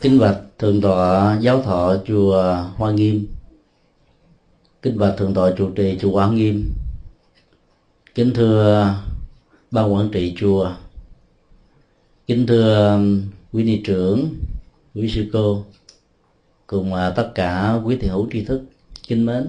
[0.00, 2.42] Kính bạch Thượng tọa Giáo thọ chùa
[2.76, 3.26] Hoa Nghiêm.
[4.82, 6.72] Kinh bạch Thượng tọa trụ trì chùa Hoa Nghiêm.
[8.14, 8.94] Kính thưa
[9.70, 10.72] ban quản trị chùa.
[12.26, 13.22] Kính thưa um,
[13.52, 14.28] quý ni trưởng,
[14.94, 15.64] quý sư cô
[16.66, 18.62] Cùng à, tất cả quý thiện hữu tri thức
[19.08, 19.48] kính mến.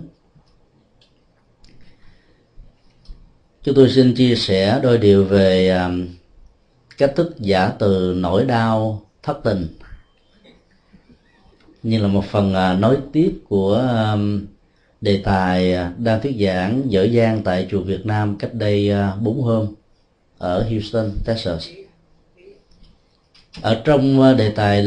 [3.63, 5.89] Chúng tôi xin chia sẻ đôi điều về à,
[6.97, 9.67] cách thức giả từ nỗi đau thất tình
[11.83, 13.83] như là một phần nói nối tiếp của
[15.01, 19.15] đề tài à, đang thuyết giảng dở dang tại chùa Việt Nam cách đây à,
[19.21, 19.67] bốn hôm
[20.37, 21.67] ở Houston, Texas.
[23.61, 24.85] Ở trong à, đề tài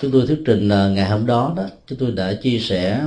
[0.00, 3.02] chúng tôi thuyết trình ngày hôm đó đó, chúng tôi đã chia sẻ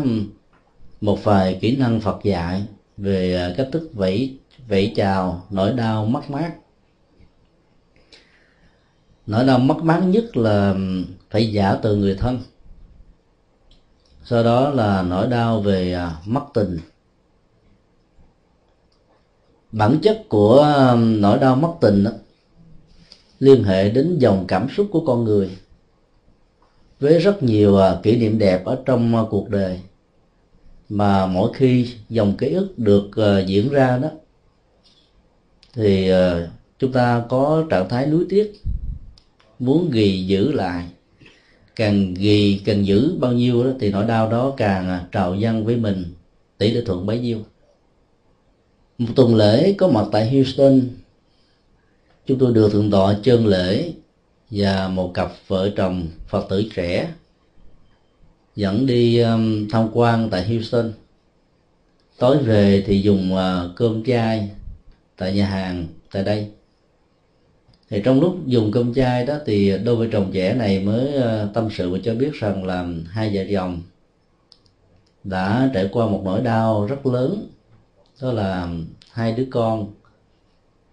[1.02, 2.64] một vài kỹ năng Phật dạy
[2.98, 4.38] về cách thức vẫy
[4.68, 6.52] vẫy chào nỗi đau mất mát
[9.30, 10.76] nỗi đau mất mát nhất là
[11.30, 12.40] phải giả từ người thân.
[14.24, 16.80] Sau đó là nỗi đau về à, mất tình.
[19.72, 22.12] Bản chất của nỗi đau mất tình đó,
[23.40, 25.58] liên hệ đến dòng cảm xúc của con người
[27.00, 29.80] với rất nhiều à, kỷ niệm đẹp ở trong à, cuộc đời.
[30.90, 33.10] Mà mỗi khi dòng ký ức được
[33.46, 34.10] diễn ra đó
[35.74, 36.12] thì
[36.80, 38.62] chúng ta có trạng thái nuối tiếc
[39.60, 40.86] muốn ghi giữ lại.
[41.76, 45.66] Càng ghi càng giữ bao nhiêu đó thì nỗi đau đó càng à, trào dâng
[45.66, 46.06] với mình.
[46.58, 47.40] Tỷ lệ thuận bấy nhiêu.
[48.98, 50.82] Một tuần lễ có mặt tại Houston.
[52.26, 53.94] Chúng tôi được thượng tọa chân lễ
[54.50, 57.10] và một cặp vợ chồng phật tử trẻ
[58.56, 60.94] dẫn đi um, tham quan tại Houston.
[62.18, 64.50] Tối về thì dùng uh, cơm chay
[65.18, 66.48] tại nhà hàng tại đây
[67.90, 71.50] thì trong lúc dùng cơm chay đó thì đôi vợ chồng trẻ này mới ờ,
[71.54, 73.82] tâm sự và cho biết rằng là hai vợ chồng
[75.24, 77.48] đã trải qua một nỗi đau rất lớn
[78.22, 78.68] đó là
[79.12, 79.94] hai đứa con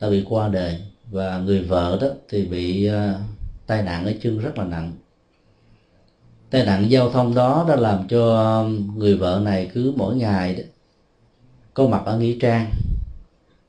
[0.00, 0.78] đã bị qua đời
[1.10, 3.14] và người vợ đó thì bị ờ,
[3.66, 4.92] tai nạn ở chân rất là nặng.
[6.50, 8.64] Tai nạn giao thông đó đã làm cho
[8.96, 10.62] người vợ này cứ mỗi ngày đó,
[11.74, 12.70] có mặt ở nghĩa trang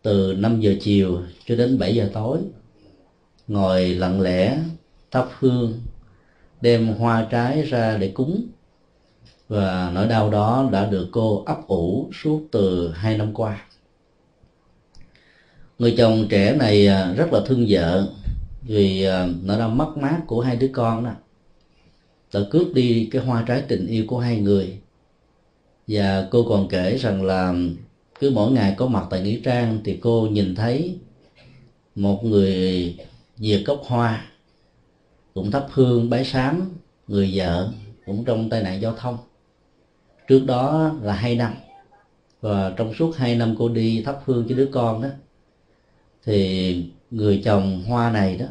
[0.02, 2.40] từ 5 giờ chiều cho đến 7 giờ tối
[3.47, 4.58] ngồi lặng lẽ,
[5.12, 5.81] thắp hương,
[6.62, 8.47] đem hoa trái ra để cúng.
[9.50, 13.66] Và nỗi đau đó đã được cô ấp ủ suốt từ hai năm qua.
[15.80, 18.08] Người chồng trẻ này à, rất là thương vợ
[18.62, 21.12] vì à, nỗi đau mất mát của hai đứa con đó.
[22.34, 24.79] Đã cướp đi cái hoa trái tình yêu của hai người.
[25.88, 27.53] Và cô còn kể rằng là
[28.19, 30.97] cứ mỗi ngày có mặt tại nghĩa trang thì cô nhìn thấy
[31.96, 32.96] một người
[33.38, 34.25] diệt cốc hoa,
[35.34, 36.72] cũng thắp hương bái sám
[37.08, 37.72] người vợ
[38.06, 39.18] cũng trong tai nạn giao thông.
[40.28, 41.53] Trước đó là hai năm,
[42.42, 45.09] và trong suốt hai năm cô đi thắp hương cho đứa con đó,
[46.24, 48.46] thì người chồng hoa này đó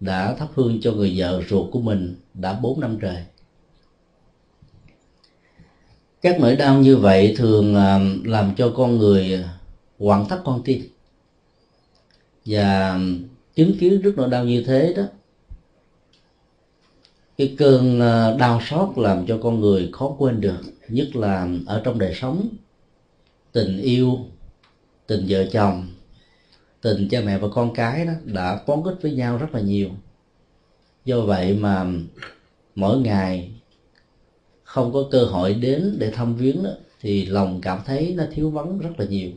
[0.00, 3.24] đã thắp hương cho người vợ ruột của mình đã bốn năm trời.
[6.22, 9.44] Các nỗi đau như vậy thường à, làm cho con người
[9.98, 10.82] hoảng thắt con tim.
[12.46, 12.98] Và
[13.54, 15.02] chứng kiến rất nỗi đau như thế đó
[17.36, 21.82] cái cơn à, đau xót làm cho con người khó quên được nhất là ở
[21.84, 22.48] trong đời sống.
[23.52, 24.18] Tình yêu
[25.06, 25.88] tình vợ chồng
[26.80, 29.90] tình cha mẹ và con cái đó đã quán kết với nhau rất là nhiều.
[31.04, 31.86] Do vậy mà
[32.74, 33.50] mỗi ngày
[34.64, 36.70] không có cơ hội đến để thăm viếng đó,
[37.00, 39.30] thì lòng cảm thấy nó thiếu vắng rất là nhiều.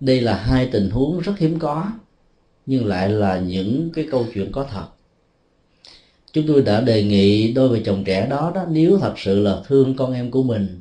[0.00, 1.92] Đây là hai tình huống rất hiếm có
[2.66, 4.86] nhưng lại là những cái câu chuyện có thật.
[6.32, 9.62] Chúng tôi đã đề nghị đôi vợ chồng trẻ đó đó, nếu thật sự là
[9.66, 10.80] thương con em của mình,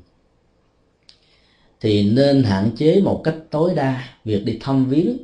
[1.82, 5.18] thì nên hạn chế một cách tối đa việc đi thăm viếng.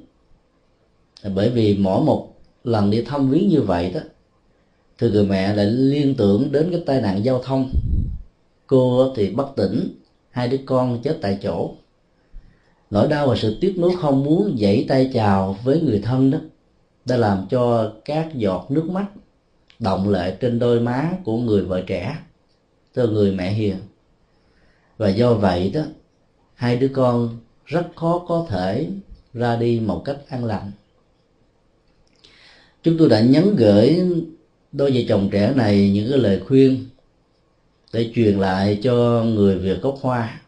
[1.35, 3.99] Bởi vì mỗi một lần đi thăm viếng như vậy đó,
[4.99, 7.69] thì người mẹ lại liên tưởng đến cái tai nạn giao thông.
[8.67, 9.89] Cô thì bất tỉnh,
[10.31, 11.75] hai đứa con chết tại chỗ.
[12.89, 16.37] Nỗi đau và sự tiếc nuối không muốn dãy tay chào với người thân đó
[17.05, 19.05] đã làm cho các giọt nước mắt
[19.79, 22.17] động lệ trên đôi má của người vợ trẻ
[22.93, 23.77] từ người mẹ hiền.
[24.97, 25.81] Và do vậy đó,
[26.53, 28.89] hai đứa con rất khó có thể
[29.33, 30.71] ra đi một cách an lành.
[32.83, 34.01] Chúng tôi đã nhắn gửi
[34.71, 36.85] đôi vợ chồng trẻ này những cái lời khuyên
[37.93, 40.41] để truyền lại cho người việt gốc hoa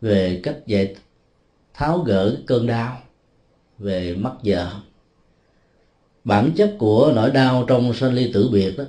[0.00, 0.94] về cách dạy
[1.74, 2.98] tháo gỡ cơn đau
[3.78, 4.72] về mất vợ
[6.24, 8.84] bản chất của nỗi đau trong sanh ly tử biệt đó,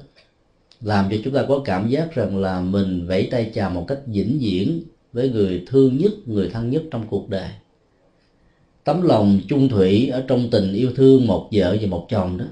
[0.82, 4.00] làm cho chúng ta có cảm giác rằng là mình vẫy tay chào một cách
[4.06, 4.84] vĩnh viễn
[5.14, 7.50] với người thương nhất, người thân nhất trong cuộc đời.
[8.84, 12.46] Tấm lòng chung thủy ở trong tình yêu thương một vợ và một chồng đó,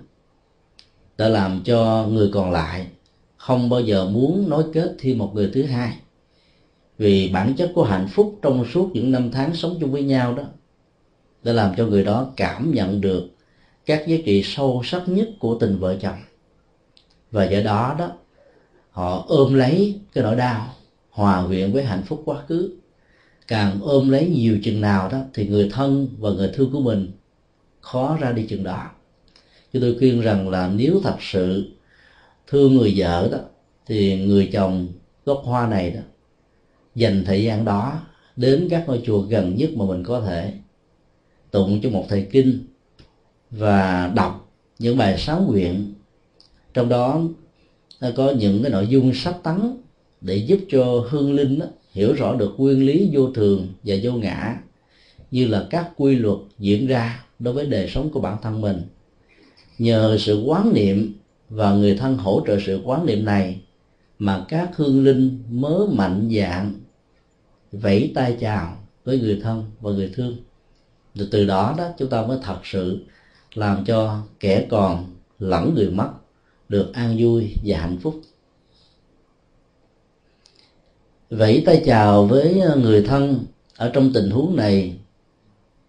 [1.17, 2.87] đã làm cho người còn lại
[3.37, 5.97] không bao giờ muốn nối kết thêm một người thứ hai.
[6.97, 10.33] Vì bản chất của hạnh phúc trong suốt những năm tháng sống chung với nhau
[10.33, 10.43] đó,
[11.43, 13.30] đã làm cho người đó cảm nhận được
[13.85, 16.17] các giá trị sâu sắc nhất của tình vợ chồng.
[17.31, 18.11] Và do đó đó,
[18.91, 20.73] họ ôm lấy cái nỗi đau,
[21.09, 22.77] hòa quyện với hạnh phúc quá khứ.
[23.47, 27.11] Càng ôm lấy nhiều chừng nào đó, thì người thân và người thương của mình
[27.81, 28.89] khó ra đi chừng đó.
[29.73, 31.71] Chứ tôi khuyên rằng là nếu thật sự
[32.47, 33.37] thương người vợ đó,
[33.85, 34.87] thì người chồng
[35.25, 36.01] gốc hoa này đó,
[36.95, 37.99] dành thời gian đó
[38.35, 40.53] đến các ngôi chùa gần nhất mà mình có thể
[41.51, 42.67] tụng cho một thời kinh
[43.51, 45.93] và đọc những bài sám nguyện.
[46.73, 47.21] Trong đó
[48.15, 49.77] có những cái nội dung sách tấn
[50.21, 54.11] để giúp cho hương linh đó, hiểu rõ được nguyên lý vô thường và vô
[54.11, 54.57] ngã
[55.31, 58.81] như là các quy luật diễn ra đối với đời sống của bản thân mình.
[59.77, 61.13] Nhờ sự quán niệm
[61.49, 63.61] và người thân hỗ trợ sự quán niệm này
[64.19, 66.73] mà các hương linh mới mạnh dạng
[67.71, 70.37] vẫy tay chào với người thân và người thương.
[71.15, 73.05] Rồi từ đó đó chúng ta mới thật sự
[73.53, 75.05] làm cho kẻ còn
[75.39, 76.09] lẫn người mất
[76.69, 78.21] được an vui và hạnh phúc.
[81.29, 83.45] Vẫy tay chào với người thân
[83.77, 84.97] ở trong tình huống này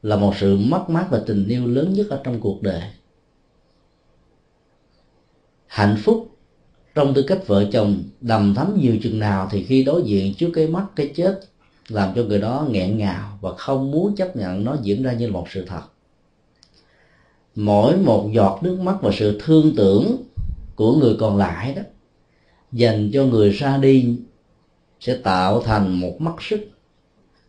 [0.03, 2.82] là một sự mất mát và tình yêu lớn nhất ở trong cuộc đời.
[5.67, 6.29] Hạnh phúc
[6.94, 10.50] trong tư cách vợ chồng đầm thắm nhiều chừng nào thì khi đối diện trước
[10.55, 11.41] cái mắt, cái chết,
[11.88, 15.26] làm cho người đó nghẹn ngào và không muốn chấp nhận nó diễn ra như
[15.26, 15.82] là một sự thật
[17.54, 20.16] mỗi một giọt nước mắt và sự thương tưởng
[20.76, 21.82] của người còn lại đó,
[22.72, 24.16] dành cho người ra đi,
[25.00, 26.60] sẽ tạo thành một mắt sức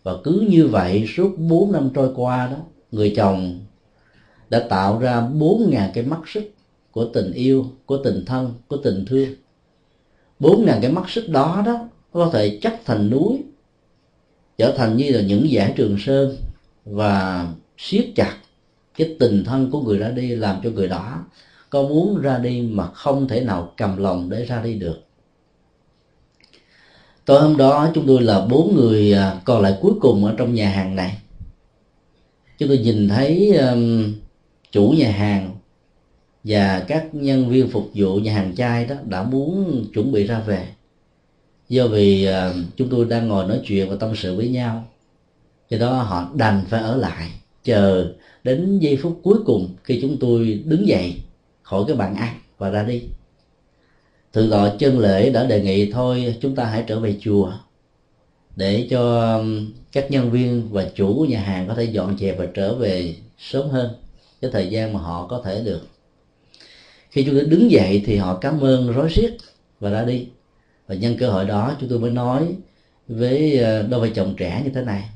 [0.03, 2.57] và cứ như vậy, suốt bốn năm trôi qua đó,
[2.91, 3.59] người chồng
[4.49, 6.43] đã tạo ra bốn ngàn cái mắt sức
[6.91, 9.29] của tình yêu, của tình thân, của tình thương.
[10.39, 13.43] Bốn ngàn cái mắt sức đó đó, có thể chắc thành núi,
[14.57, 16.35] trở thành như là những giải trường sơn
[16.85, 17.47] và
[17.77, 18.37] siết chặt
[18.97, 21.25] cái tình thân của người ra đi làm cho người đó
[21.69, 25.03] có muốn ra đi mà không thể nào cầm lòng để ra đi được.
[27.25, 30.53] Tối hôm đó chúng tôi là bốn người à, còn lại cuối cùng ở trong
[30.53, 31.17] nhà hàng này.
[32.57, 34.13] Chúng tôi nhìn thấy um,
[34.71, 35.55] chủ nhà hàng
[36.43, 40.39] và các nhân viên phục vụ nhà hàng chai đó đã muốn chuẩn bị ra
[40.39, 40.67] về.
[41.69, 44.87] Do vì uh, chúng tôi đang ngồi nói chuyện và tâm sự với nhau
[45.69, 47.31] do đó họ đành phải ở lại
[47.63, 48.13] chờ
[48.43, 51.15] đến giây phút cuối cùng khi chúng tôi đứng dậy
[51.61, 53.03] khỏi cái bàn ăn và ra đi.
[54.33, 57.51] Thượng tọa chân lễ đã đề nghị thôi, chúng ta hãy trở về chùa
[58.55, 59.39] để cho
[59.91, 63.15] các nhân viên và chủ của nhà hàng có thể dọn dẹp và trở về
[63.37, 63.89] sớm hơn
[64.41, 65.81] cái thời gian mà họ có thể được.
[67.09, 69.37] Khi chúng tôi đứng dậy thì họ cảm ơn, rối riết
[69.79, 70.27] và ra đi.
[70.87, 72.55] Và nhân cơ hội đó, chúng tôi mới nói
[73.07, 75.09] với ờ, đôi vợ chồng trẻ như thế này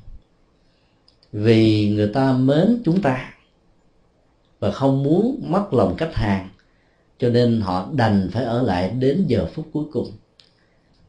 [1.31, 3.33] vì người ta mến chúng ta
[4.59, 6.49] và không muốn mất lòng khách hàng,
[7.19, 10.11] cho nên họ đành phải ở lại đến giờ phút cuối cùng.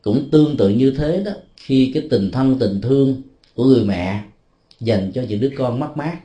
[0.02, 3.22] Cũng tương tự như thế đó, khi cái tình thân tình thương
[3.54, 4.22] của người mẹ
[4.80, 6.18] dành cho những đứa con mất mát,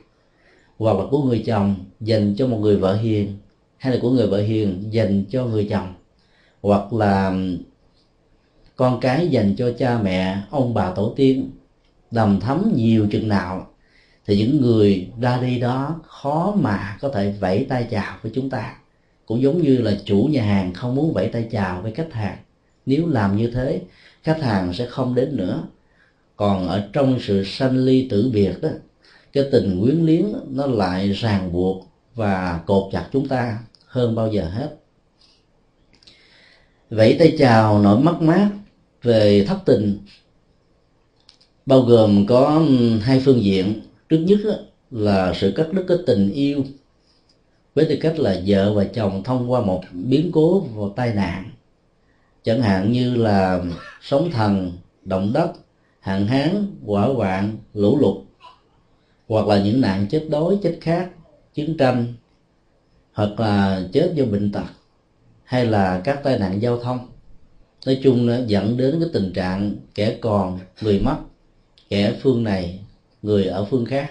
[0.78, 3.32] hoặc là của người chồng dành cho một người vợ hiền,
[3.76, 5.94] hay là của người vợ hiền dành cho người chồng,
[6.62, 7.34] hoặc là
[8.76, 11.50] con cái dành cho cha mẹ, ông bà tổ tiên,
[12.10, 13.73] đầm thấm nhiều chừng nào
[14.26, 18.50] thì những người ra đi đó khó mà có thể vẫy tay chào với chúng
[18.50, 18.76] ta.
[19.26, 22.36] Cũng giống như là chủ nhà hàng không muốn vẫy tay chào với khách hàng.
[22.86, 23.80] Nếu làm như thế,
[24.22, 25.62] khách hàng sẽ không đến nữa.
[26.36, 28.68] Còn ở trong sự sanh ly tử biệt đó
[29.32, 34.28] cái tình quyến liếng nó lại ràng buộc và cột chặt chúng ta hơn bao
[34.28, 34.76] giờ hết.
[36.90, 38.50] Vẫy tay chào nỗi mất mát
[39.02, 39.98] về thất tình,
[41.66, 42.62] bao gồm có
[43.02, 43.80] hai phương diện
[44.14, 46.64] trước nhất là sự cắt đứt cái tình yêu
[47.74, 51.50] với tư cách là vợ và chồng thông qua một biến cố và tai nạn.
[52.42, 53.64] Chẳng hạn như là
[54.00, 54.72] sóng thần,
[55.04, 55.52] động đất,
[56.00, 58.16] hạn hán, hỏa hoạn, lũ lụt,
[59.28, 61.08] hoặc là những nạn chết đói, chết khát,
[61.54, 62.14] chiến tranh,
[63.12, 64.66] hoặc là chết do bệnh tật,
[65.44, 67.08] hay là các tai nạn giao thông.
[67.86, 71.16] Nói chung nó dẫn đến cái tình trạng kẻ còn, người mất,
[71.88, 72.83] kẻ phương này
[73.24, 74.10] người ở phương khác.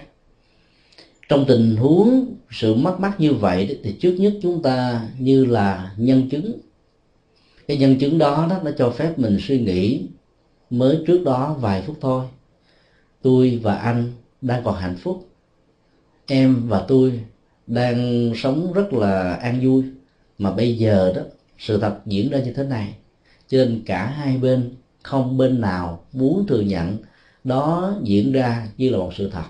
[1.28, 5.94] Trong tình huống sự mất mát như vậy thì trước nhất chúng ta như là
[5.96, 6.58] nhân chứng.
[7.68, 10.06] Cái nhân chứng đó đó nó cho phép mình suy nghĩ
[10.70, 12.24] mới trước đó vài phút thôi.
[13.22, 15.28] Tôi và anh đang còn hạnh phúc.
[16.26, 17.20] Em và tôi
[17.66, 19.84] đang sống rất là an vui.
[20.38, 21.22] Mà bây giờ đó,
[21.58, 22.94] sự thật diễn ra như thế này.
[23.48, 26.98] Cho nên cả hai bên không bên nào muốn thừa nhận
[27.44, 29.44] đó diễn ra như là một sự thật.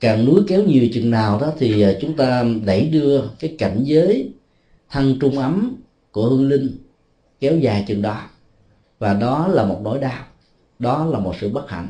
[0.00, 3.80] Càng núi kéo nhiều chừng nào đó thì à, chúng ta đẩy đưa cái cảnh
[3.84, 4.32] giới
[4.90, 5.76] thân trung ấm
[6.10, 6.78] của hương linh
[7.40, 8.20] kéo dài chừng đó.
[8.98, 10.24] Và đó là một nỗi đau,
[10.78, 11.88] đó là một sự bất hạnh.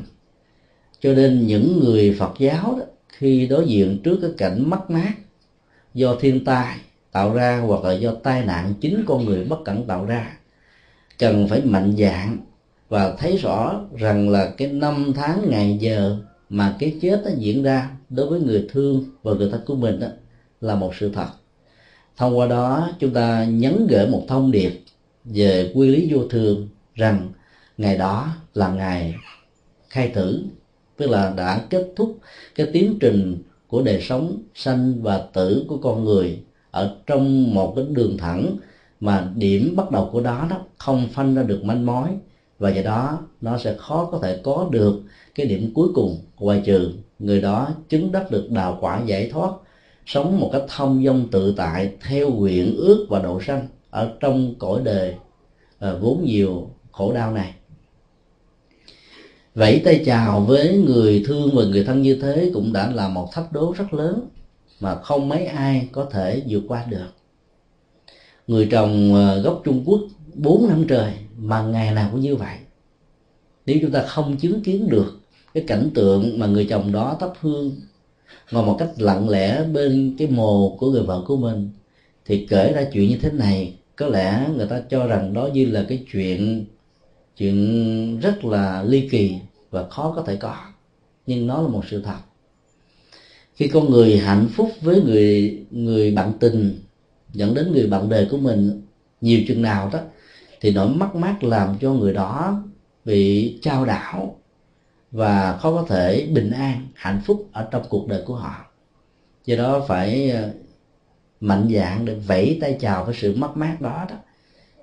[0.99, 5.13] Cho nên những người phật giáo đó, khi đối diện trước cái cảnh mất mát
[5.93, 6.77] do thiên tai
[7.11, 10.37] tạo ra hoặc là do tai nạn chính con người bất cẩn tạo ra,
[11.19, 12.37] cần phải mạnh dạng
[12.89, 16.17] và thấy rõ rằng là cái năm tháng, ngày giờ
[16.49, 19.99] mà cái chết nó diễn ra đối với người thương và người thân của mình
[19.99, 20.07] đó
[20.61, 21.27] là một sự thật.
[22.17, 24.71] Thông qua đó, chúng ta nhấn gửi một thông điệp
[25.25, 27.29] về quy lý vô thường rằng
[27.77, 29.15] ngày đó là ngày
[29.89, 30.43] khai tử,
[30.97, 32.19] tức là đã kết thúc
[32.55, 36.39] cái tiến trình của đời sống sanh và tử của con người
[36.71, 38.57] ở trong một cái đường thẳng
[38.99, 42.09] mà điểm bắt đầu của đó đó không phanh ra được manh mối
[42.59, 45.01] và do đó nó sẽ khó có thể có được
[45.35, 46.17] cái điểm cuối cùng.
[46.39, 49.51] Ngoài trừ người đó chứng đắc được đào quả giải thoát
[50.05, 54.55] sống một cách thông dong tự tại theo nguyện ước và độ sanh ở trong
[54.59, 55.15] cõi đời
[55.79, 57.53] à, vốn nhiều khổ đau này.
[59.55, 63.29] Vẫy tay chào với người thương và người thân như thế cũng đã là một
[63.31, 64.27] thách đố rất lớn
[64.79, 67.07] mà không mấy ai có thể vượt qua được.
[68.47, 69.99] Người trồng à, gốc trung quốc
[70.33, 72.57] bốn năm trời mà ngày nào cũng như vậy.
[73.65, 75.21] Nếu chúng ta không chứng kiến được
[75.53, 77.75] cái cảnh tượng mà người chồng đó thắp hương,
[78.51, 81.69] ngồi một cách lặng lẽ bên cái mồ của người vợ của mình,
[82.25, 85.65] thì kể ra chuyện như thế này, có lẽ người ta cho rằng đó như
[85.65, 86.65] là cái chuyện
[87.37, 89.35] chuyện rất là ly kỳ
[89.69, 90.55] và khó có thể có.
[91.27, 92.17] Nhưng nó là một sự thật.
[93.55, 96.79] Khi con người hạnh phúc với người người bạn tình,
[97.33, 98.81] dẫn đến người bạn đời của mình,
[99.21, 99.99] nhiều chừng nào đó
[100.65, 102.63] thì nỗi mất mát làm cho người đó
[103.05, 104.39] bị trao đảo
[105.11, 108.65] và khó có thể bình an, hạnh phúc ở trong cuộc đời của họ.
[109.45, 110.53] Do đó phải ờ,
[111.39, 114.15] mạnh dạng để vẫy tay chào với sự mất mát đó đó.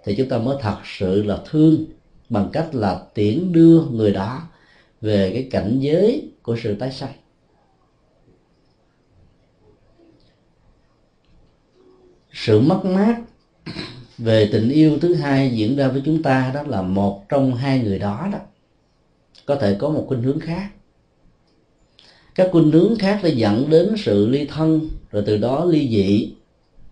[0.05, 1.85] Thì chúng ta mới thật sự là thương
[2.29, 4.43] bằng cách là tiễn đưa người đó
[5.01, 7.13] về cái cảnh giới của sự tái sanh.
[12.33, 13.21] Sự mất mát
[14.23, 17.79] về tình yêu thứ hai diễn ra với chúng ta đó là một trong hai
[17.79, 18.39] người đó đó.
[19.47, 20.71] Có thể có một khuynh hướng khác.
[22.35, 26.33] Các khuynh hướng khác sẽ dẫn đến sự ly thân, rồi từ đó ly dị.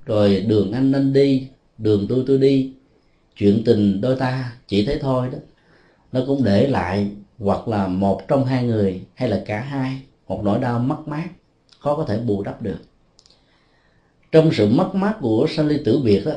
[0.07, 2.73] Rồi đường anh anh đi, đường tôi tôi đi.
[3.37, 5.39] Chuyện tình đôi ta chỉ thế thôi đó.
[6.13, 10.41] Nó cũng để lại hoặc là một trong hai người hay là cả hai một
[10.45, 11.29] nỗi đau mất mát,
[11.79, 12.79] khó có thể bù đắp được.
[14.33, 16.33] Trong sự mất mát của sanh ly tử biệt đó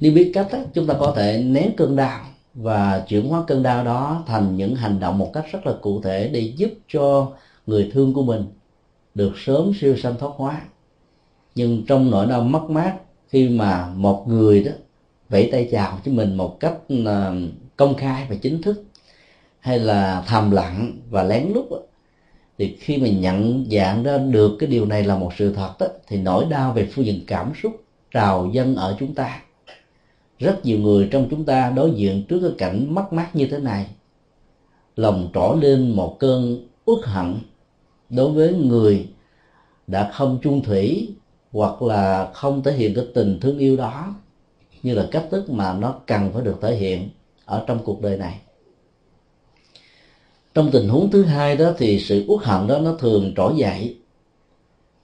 [0.00, 2.20] nếu biết cách đó, chúng ta có thể nén cơn đau
[2.54, 6.00] và chuyển hóa cơn đau đó thành những hành động một cách rất là cụ
[6.02, 7.32] thể để giúp cho
[7.66, 8.44] người thương của mình
[9.14, 10.62] được sớm siêu sanh thoát hóa.
[11.54, 12.94] Nhưng trong nỗi đau mất mát
[13.28, 14.72] khi mà một người đó
[15.28, 16.74] vẫy tay chào cho mình một cách
[17.06, 17.32] à,
[17.76, 18.84] công khai và chính thức
[19.60, 21.64] hay là thầm lặng và lén lút
[22.58, 25.86] thì khi mình nhận dạng ra được cái điều này là một sự thật đó,
[26.08, 29.40] thì nỗi đau về phương diện cảm xúc trào dâng ở chúng ta
[30.40, 33.58] rất nhiều người trong chúng ta đối diện trước cái cảnh mất mát như thế
[33.58, 33.86] này.
[34.96, 37.36] Lòng trỏ lên một cơn uất hận
[38.10, 39.08] đối với người
[39.86, 41.14] đã không chung thủy
[41.52, 44.14] hoặc là không thể hiện cái tình thương yêu đó,
[44.82, 47.08] như là cách thức mà nó cần phải được thể hiện
[47.44, 48.40] ở trong cuộc đời này.
[50.54, 53.96] Trong tình huống thứ hai đó thì sự uất hận đó nó thường trỗi dậy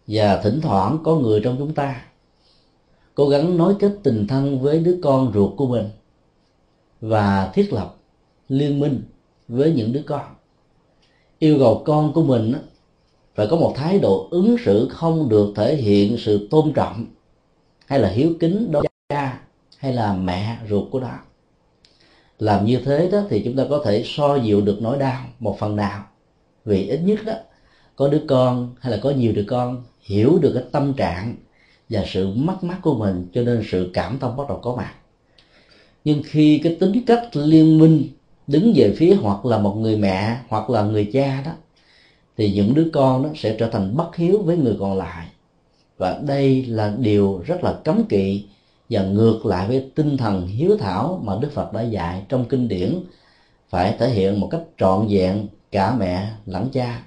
[0.06, 2.02] và thỉnh thoảng có người trong chúng ta
[3.16, 5.88] cố gắng nối kết tình thân với đứa con ruột của mình
[7.00, 7.94] và thiết lập
[8.48, 9.02] liên minh
[9.48, 10.34] với những đứa con.
[11.38, 12.52] Yêu cầu con của mình
[13.34, 17.06] phải có một thái độ ứng xử không được thể hiện sự tôn trọng
[17.86, 19.40] hay là hiếu kính đối với cha
[19.78, 21.18] hay là mẹ ruột của nó.
[22.38, 25.58] Làm như thế đó thì chúng ta có thể so dịu được nỗi đau một
[25.58, 26.04] phần nào.
[26.64, 27.34] Vì ít nhất đó
[27.96, 31.36] có đứa con hay là có nhiều đứa con hiểu được cái tâm trạng
[31.88, 34.94] và sự mất mát của mình, cho nên sự cảm thông bắt đầu có mặt.
[36.04, 38.08] Nhưng khi cái tính cách liên minh
[38.46, 41.52] đứng về phía hoặc là một người mẹ hoặc là người cha đó,
[42.36, 45.26] thì những đứa con đó sẽ trở thành bất hiếu với người còn lại.
[45.98, 48.44] Và đây là điều rất là cấm kỵ
[48.90, 52.68] và ngược lại với tinh thần hiếu thảo mà Đức Phật đã dạy trong kinh
[52.68, 53.00] điển,
[53.70, 57.02] phải thể hiện một cách trọn vẹn cả mẹ lẫn cha.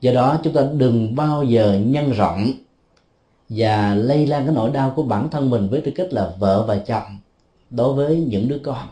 [0.00, 2.52] Do đó chúng ta đừng bao giờ nhân rộng
[3.48, 6.64] và lây lan cái nỗi đau của bản thân mình với tư cách là vợ
[6.66, 7.18] và chồng
[7.70, 8.88] đối với những đứa con.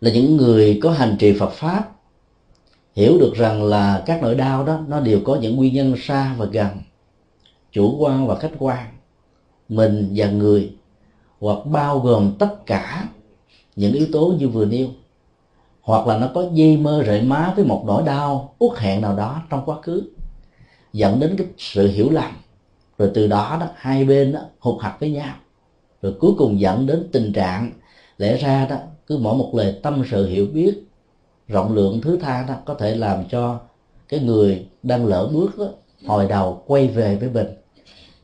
[0.00, 1.90] Là những người có hành trì Phật pháp,
[2.94, 6.34] hiểu được rằng là các nỗi đau đó, nó đều có những nguyên nhân xa
[6.38, 6.68] và gần,
[7.72, 8.86] chủ quan và khách quan.
[9.68, 10.72] Mình và người,
[11.40, 13.08] hoặc bao gồm tất cả
[13.76, 14.88] những yếu tố như vừa nêu,
[15.80, 19.16] hoặc là nó có dây mơ rễ má với một nỗi đau uất hẹn nào
[19.16, 20.02] đó trong quá khứ,
[20.92, 22.32] dẫn đến cái sự hiểu lầm
[22.98, 25.34] rồi từ đó đó hai bên đó hụt hạch với nhau.
[26.02, 27.72] Rồi cuối cùng dẫn đến tình trạng
[28.18, 28.76] lẽ ra đó
[29.06, 30.74] cứ mỗi một lời tâm sự hiểu biết
[31.48, 33.60] rộng lượng thứ tha đó có thể làm cho
[34.08, 35.66] cái người đang lỡ bước đó,
[36.06, 37.46] hồi đầu quay về với mình.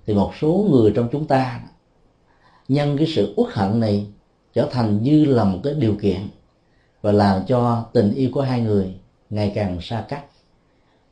[0.07, 1.61] Thì một số người trong chúng ta
[2.69, 4.07] nhân cái sự uất hận này
[4.55, 6.29] trở thành như là một cái điều kiện
[7.03, 8.95] và làm cho tình yêu của hai người
[9.31, 10.25] ngày càng xa cách.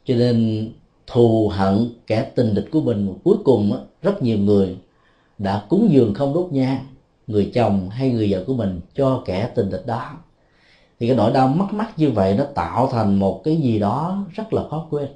[0.05, 0.69] Cho nên
[1.07, 4.77] thù hận kẻ tình địch của mình cuối cùng rất nhiều người
[5.39, 6.79] đã cúng dường không đốt nhang
[7.27, 10.11] người chồng hay người vợ của mình cho kẻ tình địch đó.
[11.01, 14.25] Thì cái nỗi đau mất mát như vậy nó tạo thành một cái gì đó
[14.35, 15.09] rất là khó quên.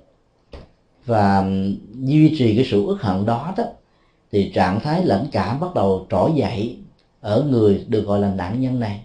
[1.04, 1.50] Và
[1.94, 3.64] duy trì cái sự ức hận đó đó
[4.32, 6.78] thì trạng thái lãnh cảm bắt đầu trỗi dậy
[7.20, 9.00] ở người được gọi là nạn nhân này.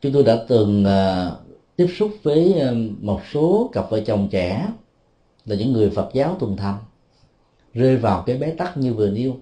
[0.00, 1.32] Chúng tôi đã từng uh,
[1.76, 4.66] tiếp xúc với uh, một số cặp vợ chồng trẻ
[5.48, 6.78] là những người Phật giáo tuần thành
[7.74, 9.36] rơi vào cái bế tắc như vừa nêu.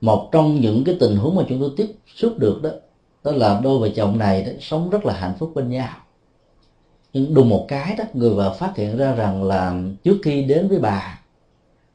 [0.00, 2.70] Một trong những cái tình huống mà chúng tôi tiếp xúc được đó
[3.24, 5.96] đó là đôi vợ chồng này đó, sống rất là hạnh phúc bên nhau.
[7.12, 10.68] Nhưng đùng một cái đó người vợ phát hiện ra rằng là trước khi đến
[10.68, 11.20] với bà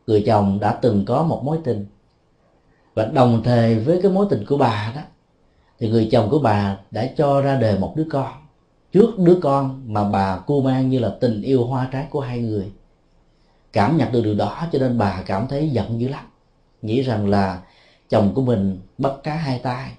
[0.07, 1.85] người chồng đã từng có một mối tình.
[2.93, 5.01] Và đồng thời với cái mối tình của bà đó
[5.79, 8.31] thì người chồng của bà đã cho ra đời một đứa con
[8.91, 12.39] trước đứa con mà bà cô mang như là tình yêu hoa trái của hai
[12.39, 12.71] người.
[13.73, 16.25] Cảm nhận được điều đó cho nên bà cảm thấy giận dữ lắm.
[16.81, 17.61] Nghĩ rằng là
[18.09, 19.91] chồng của mình bắt cá hai tay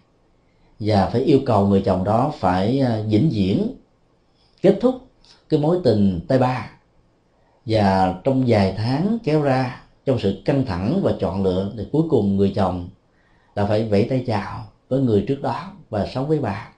[0.81, 3.74] và phải yêu cầu người chồng đó phải à, vĩnh viễn
[4.62, 4.94] kết thúc
[5.48, 6.70] cái mối tình tay ba.
[7.66, 12.03] Và trong vài tháng kéo ra, trong sự căng thẳng và chọn lựa thì cuối
[12.11, 12.88] cùng người chồng
[13.55, 16.68] là phải vẫy tay chào với người trước đó và sống với bà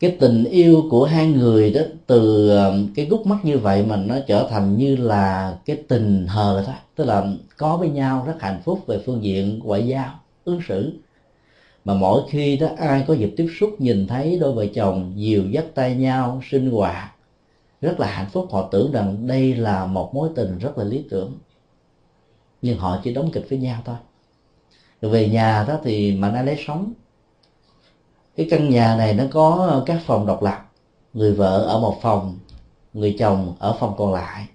[0.00, 3.96] cái tình yêu của hai người đó, từ ờ, cái gút mắt như vậy mà
[3.96, 8.36] nó trở thành như là cái tình hờ thôi tức là có với nhau, rất
[8.40, 10.92] hạnh phúc về phương diện ngoại giao, ứng xử.
[11.84, 15.50] Mà mỗi khi đó ai có dịp tiếp xúc, nhìn thấy đôi vợ chồng dìu
[15.50, 17.12] dắt tay nhau, sinh hoạt,
[17.80, 18.48] rất là hạnh phúc.
[18.50, 21.32] Họ tưởng rằng đây là một mối tình rất là lý tưởng.
[22.62, 23.96] Nhưng họ chỉ đóng kịch với nhau thôi.
[25.02, 26.92] Rồi về nhà đó thì mà nó lấy sống
[28.36, 30.70] cái căn nhà này nó có ờ, các phòng độc lập.
[31.14, 32.38] Người vợ ở một phòng,
[32.92, 34.46] người chồng ở phòng còn lại.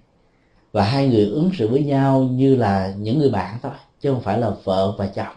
[0.72, 4.20] Và hai người ứng xử với nhau như là những người bạn thôi, chứ không
[4.20, 5.36] phải là vợ và chồng.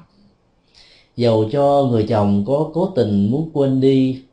[1.16, 4.24] Dầu cho người chồng có cố tình muốn quên đi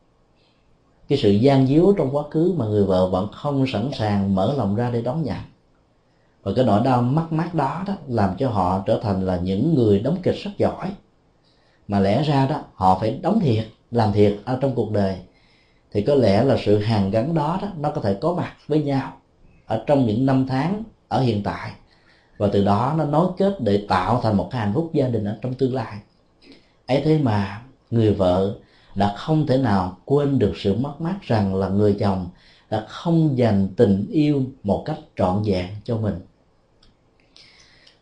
[1.07, 4.53] cái sự gian díu trong quá khứ mà người vợ vẫn không sẵn sàng mở
[4.57, 5.37] lòng ra để đón nhận.
[6.43, 9.75] Và cái nỗi đau mất mát đó đó làm cho họ trở thành là những
[9.75, 10.91] người đóng kịch rất giỏi.
[11.87, 15.15] Mà lẽ ra đó, họ phải đóng thiệt làm thiệt ở trong cuộc đời
[15.91, 18.83] thì có lẽ là sự hàn gắn đó, đó nó có thể có mặt với
[18.83, 19.13] nhau
[19.65, 21.71] ở trong những năm tháng ở hiện tại.
[22.37, 25.25] Và từ đó nó nối kết để tạo thành một cái hạnh phúc gia đình
[25.25, 25.97] ở trong tương lai.
[26.87, 28.55] Ấy thế mà người vợ
[28.95, 32.27] đã không thể nào quên được sự mất mát rằng là người chồng
[32.69, 36.19] đã không dành tình yêu một cách trọn vẹn cho mình.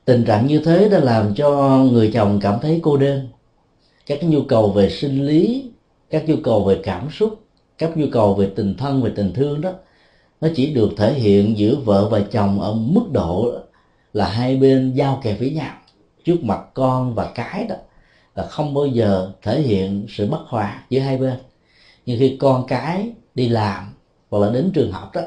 [0.05, 3.27] Tình trạng như thế đã làm cho người chồng cảm thấy cô đơn.
[4.05, 5.71] Các nhu cầu về sinh lý
[6.11, 7.43] các nhu cầu về cảm xúc
[7.77, 9.71] các nhu cầu về tình thân về tình thương đó
[10.41, 13.51] nó chỉ được thể hiện giữa vợ và chồng ở mức độ
[14.13, 15.75] là hai bên giao kèm với nhau.
[16.23, 17.75] Trước mặt con và cái đó
[18.35, 21.37] là không bao giờ thể hiện sự bất hòa giữa hai bên.
[22.05, 23.93] Nhưng khi con cái đi làm
[24.29, 25.21] hoặc là đến trường học đó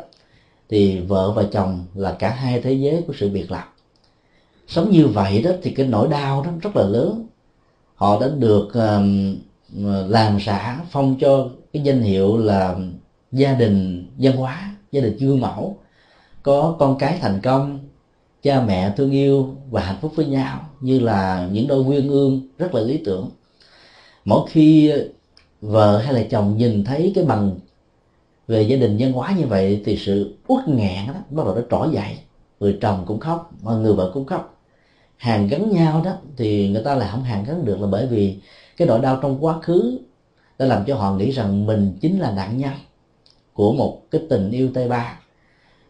[0.68, 3.74] thì vợ và chồng là cả hai thế giới của sự biệt lập
[4.66, 7.26] sống như vậy đó thì cái nỗi đau đó rất là lớn.
[7.94, 9.36] Họ đã được um,
[10.08, 12.76] làm xã phong cho cái danh hiệu là
[13.32, 15.76] gia đình văn hóa, gia đình gương mẫu.
[16.42, 17.78] Có con cái thành công,
[18.42, 22.48] cha mẹ thương yêu và hạnh phúc với nhau, như là những đôi nguyên ương
[22.58, 23.30] rất là lý tưởng.
[24.24, 24.92] Mỗi khi
[25.60, 27.58] vợ hay là chồng nhìn thấy cái bằng
[28.48, 31.60] về gia đình văn hóa như vậy thì sự uất nghẹn đó bắt đầu nó
[31.70, 32.18] trỗi dậy.
[32.60, 34.53] Người chồng cũng khóc mà người vợ cũng khóc
[35.16, 38.38] hàn gắn nhau đó, thì người ta lại không hàn gắn được là bởi vì
[38.76, 39.98] cái nỗi đau trong quá khứ
[40.58, 42.72] đã làm cho họ nghĩ rằng mình chính là nạn nhân
[43.52, 45.18] của một cái tình yêu tay ba.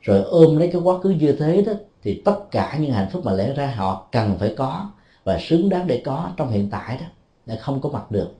[0.00, 3.24] Rồi ôm lấy cái quá khứ như thế đó, thì tất cả những hạnh phúc
[3.24, 4.90] mà lẽ ra họ cần phải có
[5.24, 7.06] và xứng đáng để có trong hiện tại đó,
[7.46, 8.30] đã không có mặt được.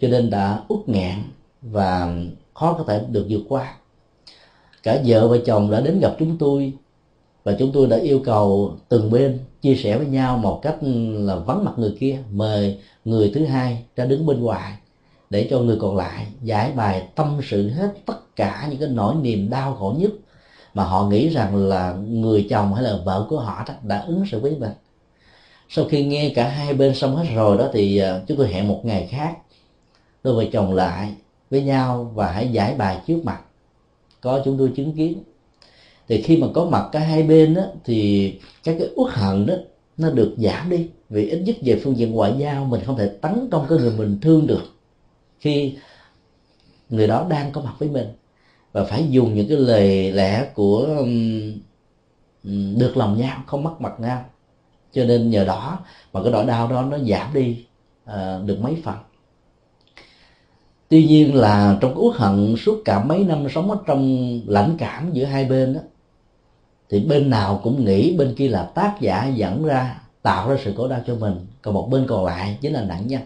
[0.00, 1.22] Cho nên đã út nghẹn
[1.62, 2.08] và
[2.54, 3.74] khó có thể được vượt qua.
[4.82, 6.72] Cả vợ và chồng đã đến gặp chúng tôi
[7.46, 10.76] và chúng tôi đã yêu cầu từng bên chia sẻ với nhau một cách
[11.12, 14.72] là vắng mặt người kia, mời người thứ hai ra đứng bên ngoài
[15.30, 19.14] để cho người còn lại giải bài tâm sự hết tất cả những cái nỗi
[19.14, 20.10] niềm đau khổ nhất
[20.74, 24.40] mà họ nghĩ rằng là người chồng hay là vợ của họ đã ứng xử
[24.40, 24.72] với mình.
[25.68, 28.68] Sau khi nghe cả hai bên xong hết rồi đó thì à, chúng tôi hẹn
[28.68, 29.36] một ngày khác
[30.24, 31.14] đôi vợ chồng lại
[31.50, 33.40] với nhau và hãy giải bài trước mặt.
[34.20, 35.22] Có chúng tôi chứng kiến
[36.08, 38.32] thì khi mà có mặt cả hai bên đó, thì
[38.64, 39.54] các cái uất hận đó
[39.96, 40.88] nó được giảm đi.
[41.08, 43.92] Vì ít nhất về phương diện ngoại giao mình không thể tấn công cái người
[43.98, 44.62] mình thương được
[45.40, 45.74] khi
[46.88, 48.06] người đó đang có mặt với mình.
[48.72, 51.52] Và phải dùng những cái lời lẽ của um,
[52.78, 54.24] được lòng nhau không mất mặt nhau.
[54.92, 55.78] Cho nên nhờ đó
[56.12, 57.64] mà cái nỗi đau đó nó giảm đi
[58.04, 58.96] uh, được mấy phần.
[60.88, 65.12] Tuy nhiên là trong uất hận suốt cả mấy năm sống ở trong lãnh cảm
[65.12, 65.80] giữa hai bên đó
[66.90, 70.74] thì bên nào cũng nghĩ bên kia là tác giả dẫn ra, tạo ra sự
[70.76, 71.46] khổ đau cho mình.
[71.62, 73.22] Còn một bên còn lại chính là nạn nhân.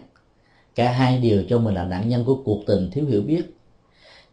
[0.75, 3.57] Cả hai đều cho mình là nạn nhân của cuộc tình thiếu hiểu biết.